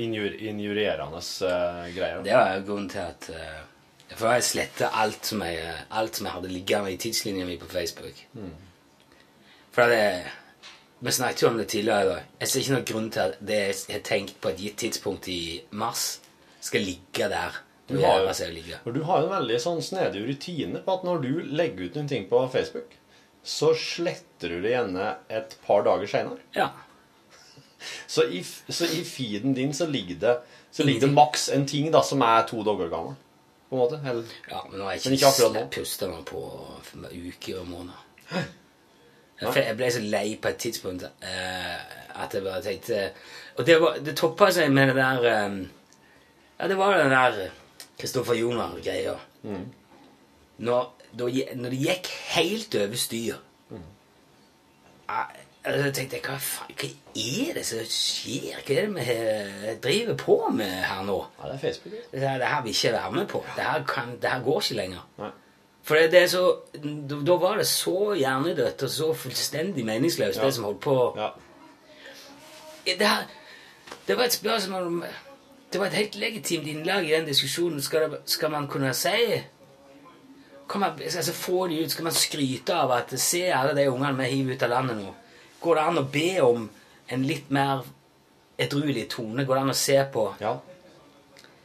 [0.00, 2.22] Injur, injurierende uh, greier.
[2.24, 3.58] Det er grunnen til at eh,
[4.16, 7.66] For jeg sletter alt, som jeg- alt som jeg hadde liggende i tidslinja mi på
[7.66, 8.14] Facebook.
[9.72, 10.24] For det
[11.02, 12.22] Vi snakket jo om det tidligere i dag.
[12.40, 13.56] Jeg ser ikke noen grunn til at det
[13.88, 16.20] jeg har tenkt på et gitt tidspunkt i mars,
[16.60, 17.56] skal ligge der.
[17.88, 21.84] Du har, jo, du har en veldig sånn snedig rutine på at når du legger
[21.88, 22.94] ut noen ting på Facebook,
[23.42, 26.38] så sletter du det gjerne et par dager seinere.
[26.54, 26.68] Ja.
[28.06, 30.36] Så i, så i feeden din så ligger det
[30.70, 33.16] Så ligger det maks en ting da som er to dager gammel.
[33.72, 33.98] På en måte.
[34.04, 35.62] Eller, Ja, men nå har jeg men ikke, ikke akkurat nå.
[35.72, 36.40] pusta meg på
[37.08, 38.02] uker og måneder.
[38.32, 38.42] Hæ?
[39.56, 41.78] jeg ble så lei på et tidspunkt uh,
[42.22, 42.98] at jeg bare tenkte
[43.58, 45.56] Og det, var- det toppa seg med det der um,
[46.60, 47.40] Ja, det var den der
[47.98, 49.16] Kristoffer Joner-greia.
[50.58, 50.84] Når,
[51.18, 52.06] når det gikk
[52.36, 53.34] helt over styr
[55.08, 56.88] jeg, jeg tenkte jeg, hva, faen, hva
[57.22, 58.56] er det som skjer?
[58.66, 61.18] Hva er det vi driver på med her nå?
[61.38, 61.94] Ja, det er Facebook.
[62.12, 63.44] Det her, det her vil ikke være med på.
[63.56, 65.30] Det her, kan, det her går ikke lenger.
[65.82, 66.42] For det, det er så,
[66.82, 70.46] da, da var det så hjernedødt og så fullstendig meningsløst, Ja.
[70.46, 70.96] det som holdt på.
[72.86, 73.24] Det, her,
[74.08, 75.04] det var et spørsmål om
[75.72, 77.82] Det var et helt legitimt innlag i den diskusjonen.
[77.82, 79.42] Skal, det, skal man kunne si
[80.70, 84.16] kan man, altså få de ut, Skal man skryte av at se alle de ungene
[84.18, 85.14] vi hiver ut av landet nå?
[85.62, 86.66] Går det an å be om
[87.12, 87.84] en litt mer
[88.60, 89.44] edruelig tone?
[89.46, 90.26] Går det an å se på?
[90.42, 90.56] Ja.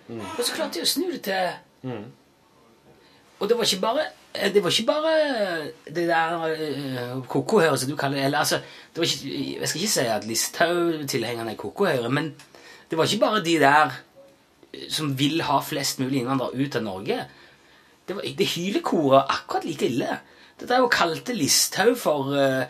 [0.08, 1.98] Og så klarte jeg å snu det til
[3.38, 5.16] Og det var ikke bare eh, det var ikke bare
[5.94, 8.26] det der uh, kokohøret som du kaller det.
[8.30, 8.62] Eller, altså,
[8.94, 12.32] det var ikke, jeg skal ikke si at Listhaug-tilhengerne er kokohøyre, men
[12.90, 13.94] det var ikke bare de der
[14.74, 17.20] eh, som vil ha flest mulig innvandrere ut av Norge.
[18.08, 20.20] Det, var, det hylekoret akkurat like ille.
[20.58, 22.66] Det er jo kalte Listhaug for uh,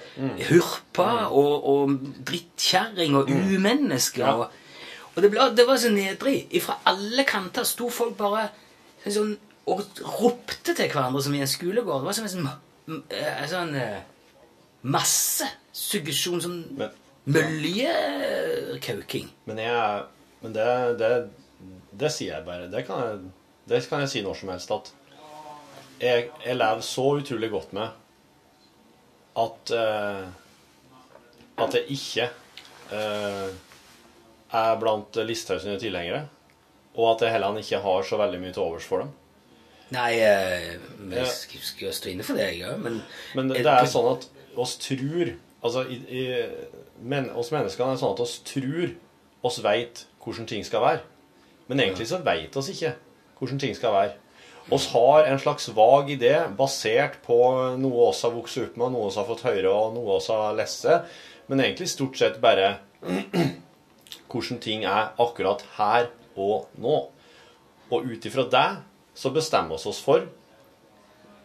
[0.50, 1.94] hurpa og, og
[2.28, 4.26] drittkjerring og umenneske.
[4.26, 4.34] Ja.
[4.34, 4.48] Og,
[5.16, 6.42] og det, ble, det var så nedrig.
[6.64, 8.50] Fra alle kanter sto folk bare
[9.08, 9.82] sånn og
[10.22, 12.02] ropte til hverandre som i en skolegård.
[12.02, 12.50] Det var som en sånn,
[13.12, 14.00] eh, en sånn eh,
[14.88, 16.62] massesuggesjon, sånn
[17.28, 19.28] møljekauking.
[19.50, 20.04] Men, jeg,
[20.44, 20.70] men det,
[21.02, 21.10] det,
[22.00, 22.66] det sier jeg bare.
[22.72, 23.16] Det kan jeg,
[23.68, 24.70] det kan jeg si når som helst.
[24.72, 24.86] At
[26.02, 28.04] jeg, jeg lever så utrolig godt med
[29.38, 30.26] at eh,
[31.58, 32.26] At jeg ikke
[32.94, 33.48] eh,
[34.58, 36.28] er blant Listhaug sine tilhengere.
[36.98, 39.10] Og at jeg heller ikke har så veldig mye til overs for dem.
[39.94, 43.02] Nei, eh, vi skal, skal stå inne for det, jeg òg, men
[43.36, 45.36] Men det er sånn at oss tror
[45.66, 46.24] Altså, i, i,
[47.02, 48.92] men, oss menneskene er sånn at oss tror
[49.48, 51.02] oss veit hvordan ting skal være.
[51.68, 52.94] Men egentlig så veit oss ikke
[53.40, 54.14] hvordan ting skal være.
[54.70, 57.38] Oss har en slags vag idé basert på
[57.80, 60.58] noe oss har vokst opp med, noe oss har fått høre, og noe oss har
[60.58, 60.84] lest.
[61.48, 62.74] Men egentlig stort sett bare
[64.28, 66.98] hvordan ting er akkurat her og nå.
[67.88, 68.68] Og ut ifra det
[69.18, 70.28] så bestemmer vi oss for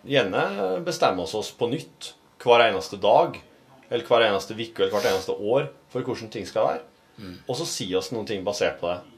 [0.03, 2.09] Gjerne bestemmer vi oss på nytt
[2.43, 3.37] hver eneste dag,
[3.87, 6.83] eller hver eneste uke eller hvert eneste år for hvordan ting skal være.
[7.47, 9.12] Og så sier oss noen ting basert på det.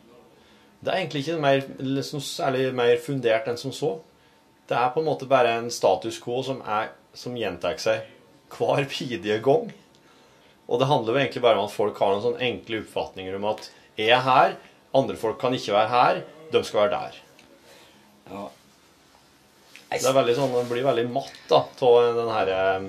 [0.85, 3.95] Det er egentlig ikke mer, liksom, særlig mer fundert enn som så.
[4.68, 8.05] Det er på en måte bare en status quo som, er, som gjentar seg
[8.53, 9.72] hver bidige gang.
[10.64, 13.49] Og det handler jo egentlig bare om at folk har noen sånne enkle oppfatninger om
[13.53, 14.55] at er jeg er her,
[14.97, 16.20] andre folk kan ikke være her,
[16.53, 17.18] de skal være der.
[19.95, 22.89] Det, er sånn, det blir veldig matt av den her eh,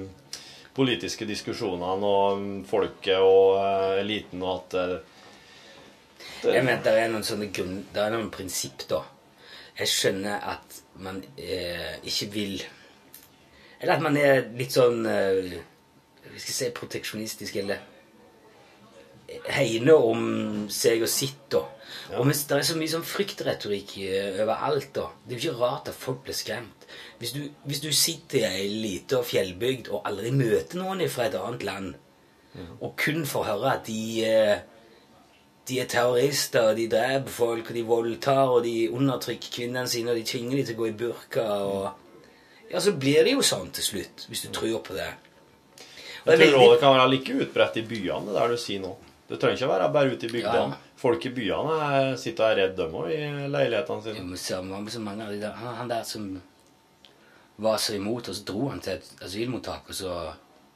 [0.76, 5.02] politiske diskusjonene og folket og eh, eliten og at eh, det,
[6.46, 7.80] Jeg mener, det er noen sånne grunn...
[7.94, 9.02] Det er noen prinsipp, da.
[9.76, 12.54] Jeg skjønner at man eh, ikke vil
[13.82, 15.58] Eller at man er litt sånn eh,
[16.30, 17.84] Vi skal si proteksjonistisk, eller
[19.50, 20.22] Hegner om
[20.72, 21.64] seg og sitt, da.
[22.16, 25.64] Og hvis det er så mye sånn fryktretorikk eh, overalt, da Det er jo ikke
[25.64, 26.86] rart at folk blir skremt.
[27.20, 31.38] Hvis du, hvis du sitter i ei lita fjellbygd og aldri møter noen fra et
[31.40, 31.96] annet land,
[32.80, 34.64] og kun får høre at de eh,
[35.68, 40.12] de er terrorister, og de dreper folk, og de voldtar, og de undertrykker kvinnene sine,
[40.14, 43.44] og de tvinger dem til å gå i burka, og Ja, så blir det jo
[43.46, 45.12] sånn til slutt, hvis du tror på det.
[46.26, 48.96] Og Jeg tror det kan være like utbredt i byene, det der du sier nå.
[49.30, 50.74] Det trenger ikke å være bare ute i bygdene.
[50.74, 50.96] Ja.
[50.98, 53.22] Folk i byene er, sitter og er redd dem òg i
[53.54, 54.26] leilighetene sine.
[54.26, 56.42] men så mange, av de der, han, han der som
[57.58, 60.18] var så imot, og så dro han til et asylmottak, og så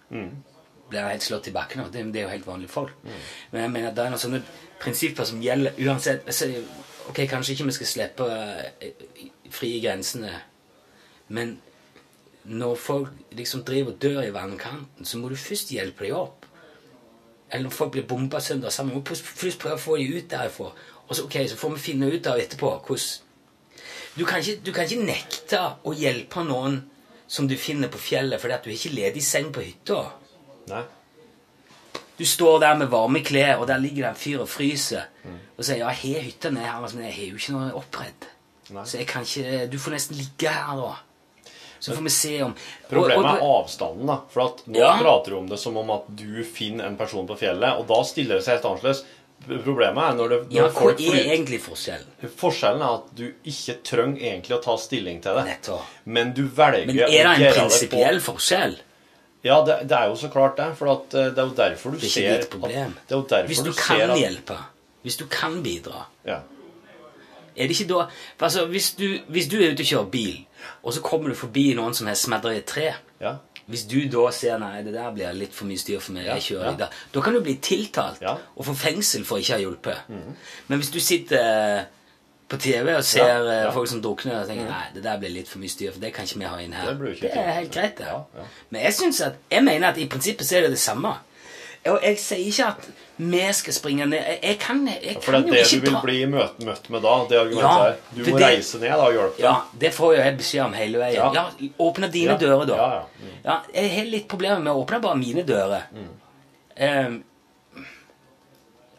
[0.10, 1.84] ble han helt slått i bakken.
[1.92, 2.94] Det, det er jo helt vanlige folk.
[3.52, 4.42] Men jeg mener at det er noe sånne
[4.80, 6.52] prinsipper som gjelder uansett altså,
[7.10, 8.26] Ok, kanskje ikke vi skal slippe
[8.86, 8.92] eh,
[9.50, 10.30] fri grensene,
[11.34, 11.56] men
[12.46, 16.46] når folk liksom driver og dør i vannkanten, så må du først hjelpe dem opp.
[17.50, 20.30] Eller når folk blir bomba søndag sammen, må du først prøve å få dem ut
[20.30, 20.70] derifra.
[21.08, 23.10] Og så, ok, så får vi finne ut av etterpå hvordan
[24.20, 26.82] du kan, ikke, du kan ikke nekte å hjelpe noen
[27.30, 30.00] som du finner på fjellet fordi at du er ikke ledig seng på hytta.
[30.70, 30.82] Nei.
[32.20, 35.06] Du står der med varme klær, og der ligger det en fyr og fryser.
[35.58, 38.28] Og sier ja, jeg har hytta nede her, men jeg har jo ikke noe oppredd.
[38.86, 40.98] Så jeg kan ikke Du får nesten ligge her, da.
[41.80, 42.52] Så får vi se om
[42.90, 44.10] Problemet og, er avstanden.
[44.12, 44.98] da For at Nå Ja.
[45.00, 48.04] prater du om det som om at du finner en person på fjellet, og da
[48.04, 49.06] stiller det seg helt annerledes.
[49.64, 52.12] Problemet er når, det, når Ja, hva er egentlig forskjellen?
[52.36, 55.46] Forskjellen er at du ikke trenger egentlig å ta stilling til det.
[55.54, 55.86] Nettopp.
[56.06, 58.76] Men du velger Men er det en prinsipiell forskjell?
[59.44, 60.70] Ja, det, det er jo så klart det.
[60.78, 62.96] For at eh, det er jo derfor du Det er ser ikke ditt problem.
[62.98, 64.58] At, det er jo derfor Hvis du ser kan at- hjelpe,
[65.04, 66.40] hvis du kan bidra Ja.
[67.60, 68.06] Er det ikke da
[68.46, 70.46] altså, hvis, du, hvis du er ute og kjører bil,
[70.84, 73.34] og så kommer du forbi noen som har smadret et tre Ja.
[73.70, 76.34] Hvis du da ser nei, det der blir litt for mye styr for meg, Ja,
[76.40, 76.72] jeg kjører ja.
[76.74, 80.08] i dag, da kan du bli tiltalt og få fengsel for ikke å ha hjulpet.
[80.10, 80.36] Mm.
[80.68, 81.44] Men hvis du sitter
[81.78, 81.84] eh,
[82.50, 83.72] på TV og ser Ja, eh, ja.
[83.72, 84.72] folk som drukner og tenker Mhm.
[84.74, 86.74] nei, det der blir litt for mye styr, for det kan ikke vi ha inn
[86.74, 86.94] her.
[86.94, 88.08] Det jo ikke Det er helt greit, det.
[88.72, 91.14] Men jeg synes at, jeg mener at i prinsippet så er det det samme.
[91.88, 95.54] Og jeg sier ikke at vi skal springe ned Jeg, kan, jeg For kan det
[95.54, 97.14] er jo det du vil bli møtt, møtt med da.
[97.30, 97.96] Det argumentet her.
[98.16, 99.40] Du må det- reise ned da og hjelpe.
[99.40, 101.34] Ja, det får jo jeg beskjed om hele veien.
[101.34, 101.50] Ja.
[101.80, 102.76] Åpne dine Ja, dører, da.
[102.76, 103.04] ja, ja.
[103.46, 105.84] Ja, jeg har litt problemer med å åpne bare mine dører.
[106.78, 107.24] Ehm,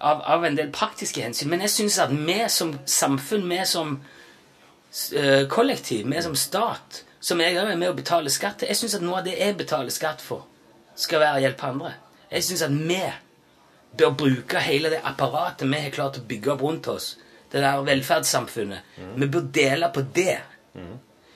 [0.00, 1.50] av, av en del praktiske hensyn.
[1.52, 7.40] Men jeg syns at vi som samfunn, vi som uh, kollektiv, vi som stat, som
[7.40, 9.58] jeg òg er med å betale skatt til Jeg syns at noe av det jeg
[9.58, 10.46] betaler skatt for,
[10.96, 11.92] skal være å hjelpe andre.
[12.30, 13.02] Jeg syns at vi
[14.00, 17.12] bør bruke hele det apparatet vi har klart å bygge opp rundt oss,
[17.52, 18.96] det der velferdssamfunnet.
[19.18, 20.38] Vi bør dele på det.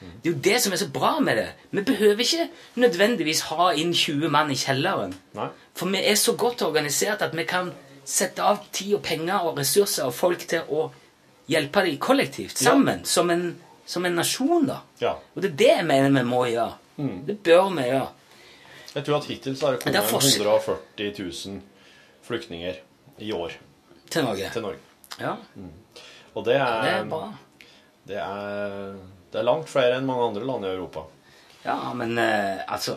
[0.05, 1.49] Det er jo det som er så bra med det.
[1.71, 2.49] Vi behøver ikke
[2.81, 5.15] nødvendigvis ha inn 20 mann i kjelleren.
[5.75, 7.73] For vi er så godt organisert at vi kan
[8.05, 10.90] sette av tid og penger og ressurser og folk til å
[11.50, 12.70] hjelpe dem kollektivt, Ja.
[12.70, 14.78] sammen, som en som en nasjon, da.
[14.98, 15.11] Ja.
[15.36, 16.72] Og det er det jeg mener vi må gjøre.
[17.26, 18.09] Det bør vi gjøre.
[18.94, 20.46] Jeg tror at hittil så har det kommet forskjell.
[20.46, 21.61] 140 000
[22.24, 22.78] flyktninger
[23.18, 23.52] i år.
[24.09, 24.48] Til Norge.
[24.55, 24.78] Til Norge.
[25.20, 25.34] Ja.
[26.34, 27.32] Og det er, Det er bra.
[28.09, 28.96] Det er,
[29.32, 31.05] det er langt flere enn mange andre land i Europa.
[31.64, 32.96] Ja, men eh, altså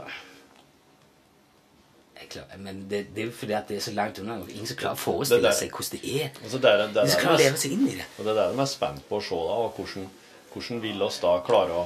[2.34, 4.38] klarer, Men det, det er jo fordi at det er så langt unna.
[4.54, 6.42] Ingen som klarer å Det forestille seg hvordan det er.
[6.44, 8.08] Altså det er, det Ingen som klarer å leve seg inn i det.
[8.18, 10.10] Og det er det de er spent på å se, da, og hvordan,
[10.54, 11.86] hvordan vil oss da klare å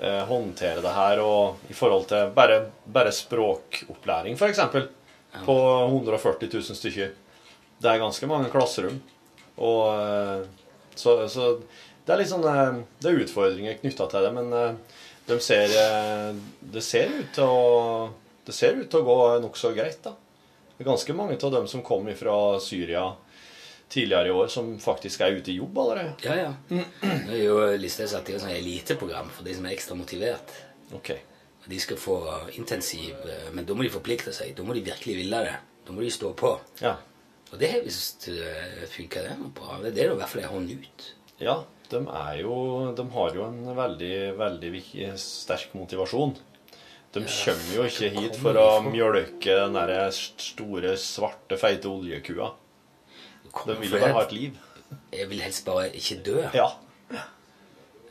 [0.00, 4.54] eh, håndtere det her, og i forhold til bare, bare språkopplæring, f.eks.
[4.54, 4.88] eksempel
[5.46, 5.58] på
[5.88, 7.12] 140 000 stykker.
[7.80, 8.98] Det er ganske mange klasserom.
[9.60, 10.42] Og eh,
[10.98, 11.54] så, så
[12.06, 14.98] det er litt sånn eh, Det er utfordringer knytta til det, men eh,
[15.28, 16.30] de ser eh,
[16.74, 18.10] Det ser ut til å
[18.50, 20.16] Det ser ut til å gå nokså greit, da.
[20.74, 23.04] Det er ganske mange av dem som kom fra Syria
[23.90, 26.16] tidligere i år, som faktisk er ute i jobb allerede.
[26.26, 26.50] Ja, ja.
[26.72, 30.50] Nå er jo Listhaug satt i et sånt eliteprogram for de som er ekstra motivert.
[30.98, 31.12] Ok.
[31.70, 32.16] De skal få
[32.56, 34.56] intensiv eh, Men da må de forplikte seg.
[34.58, 35.54] Da må de virkelig ville det.
[35.86, 36.56] Da må de stå på.
[36.82, 36.96] Ja.
[37.52, 39.22] Og det har visst uh, funka,
[39.54, 39.78] bra.
[39.84, 41.08] Det er det i hvert fall er hånd ut.
[41.38, 42.54] Ja, de er jo
[42.98, 44.82] De har jo en veldig, veldig
[45.22, 46.34] sterk motivasjon.
[47.14, 52.52] De kommer jo ikke hit for å mjølke den der store, svarte, feite oljekua.
[53.66, 54.58] De vil jo bare ha et liv.
[55.12, 56.36] Jeg vil helst bare ikke dø.
[56.54, 56.68] Ja.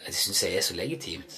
[0.05, 1.37] Det syns jeg er så legitimt.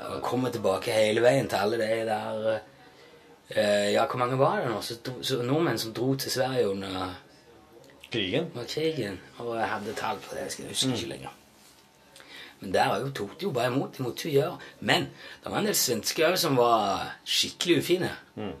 [0.00, 4.70] Å komme tilbake hele veien til alle de der eh, Ja, hvor mange var det
[4.70, 4.78] nå?
[4.86, 7.10] Så, så nordmenn som dro til Sverige under
[8.10, 8.48] Krigen?
[8.54, 9.18] Under krigen.
[9.42, 10.46] Og jeg hadde tall på det.
[10.56, 10.94] Jeg husker Mm.
[10.96, 11.36] ikke lenger.
[12.60, 13.96] Men der er jo, tok de jo bare imot.
[13.96, 14.58] De måtte jo gjøre.
[14.80, 15.06] Men
[15.44, 18.10] det var en del svensker som var skikkelig ufine.
[18.36, 18.52] Mm.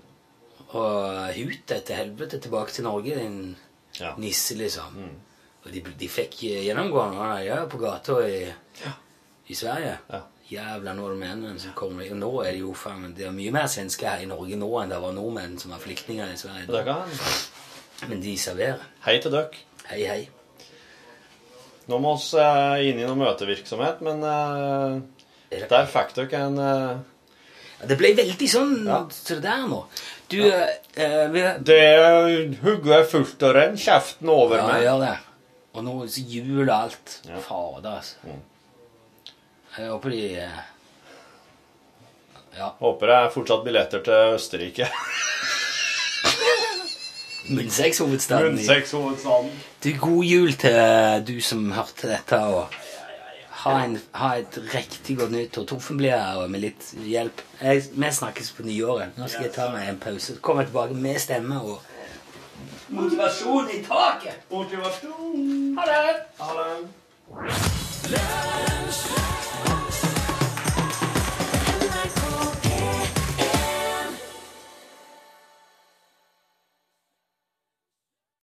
[0.70, 3.56] Og hute etter helvete tilbake til Norge, din
[4.00, 4.14] Ja.
[4.16, 4.94] nisse, liksom.
[4.96, 5.16] Mm.
[5.64, 8.46] Og de, de fikk gjennomgående når de er på gata i,
[9.50, 9.98] i Sverige.
[10.50, 12.08] Jævla nordmenn som kommer.
[12.10, 14.70] Og nå er det jo faen Det er mye mer svensker her i Norge nå
[14.80, 16.66] enn det var nordmenn som var flyktninger i Sverige.
[18.08, 18.80] Men de serverer.
[19.04, 19.50] Hei til dere.
[19.90, 20.28] Hei, hei.
[21.90, 27.00] Nå må vi eh, inn i noe møtevirksomhet, men eh, der fikk dere en eh,
[27.90, 29.80] Det ble veldig sånn så det der nå.
[30.30, 31.80] Du eh, vi, Det
[32.62, 34.84] hugger fullt og renn kjeften over Ja, med.
[34.86, 35.16] gjør det.
[35.74, 37.16] Og nå så jul og alt.
[37.46, 38.38] Fader, altså.
[39.78, 40.60] Jeg håper de eh,
[42.58, 42.72] Ja.
[42.80, 44.88] Håper det er fortsatt billetter til Østerrike.
[47.50, 48.58] Munnsex-hovedstaden.
[49.84, 52.66] Du, god jul til eh, du som hørte dette, og
[53.64, 55.64] ha, en, ha et riktig godt nyttår.
[55.68, 57.42] Torfen blir her med litt hjelp.
[57.60, 59.08] Jeg, vi snakkes på nyåret.
[59.18, 60.34] Nå skal jeg ta meg en pause.
[60.34, 61.76] Så kommer jeg tilbake med stemme og
[62.90, 64.36] Motivasjon i taket!
[64.50, 65.78] Motivasjon.
[65.78, 66.14] Ha det.
[66.38, 66.66] Ha det.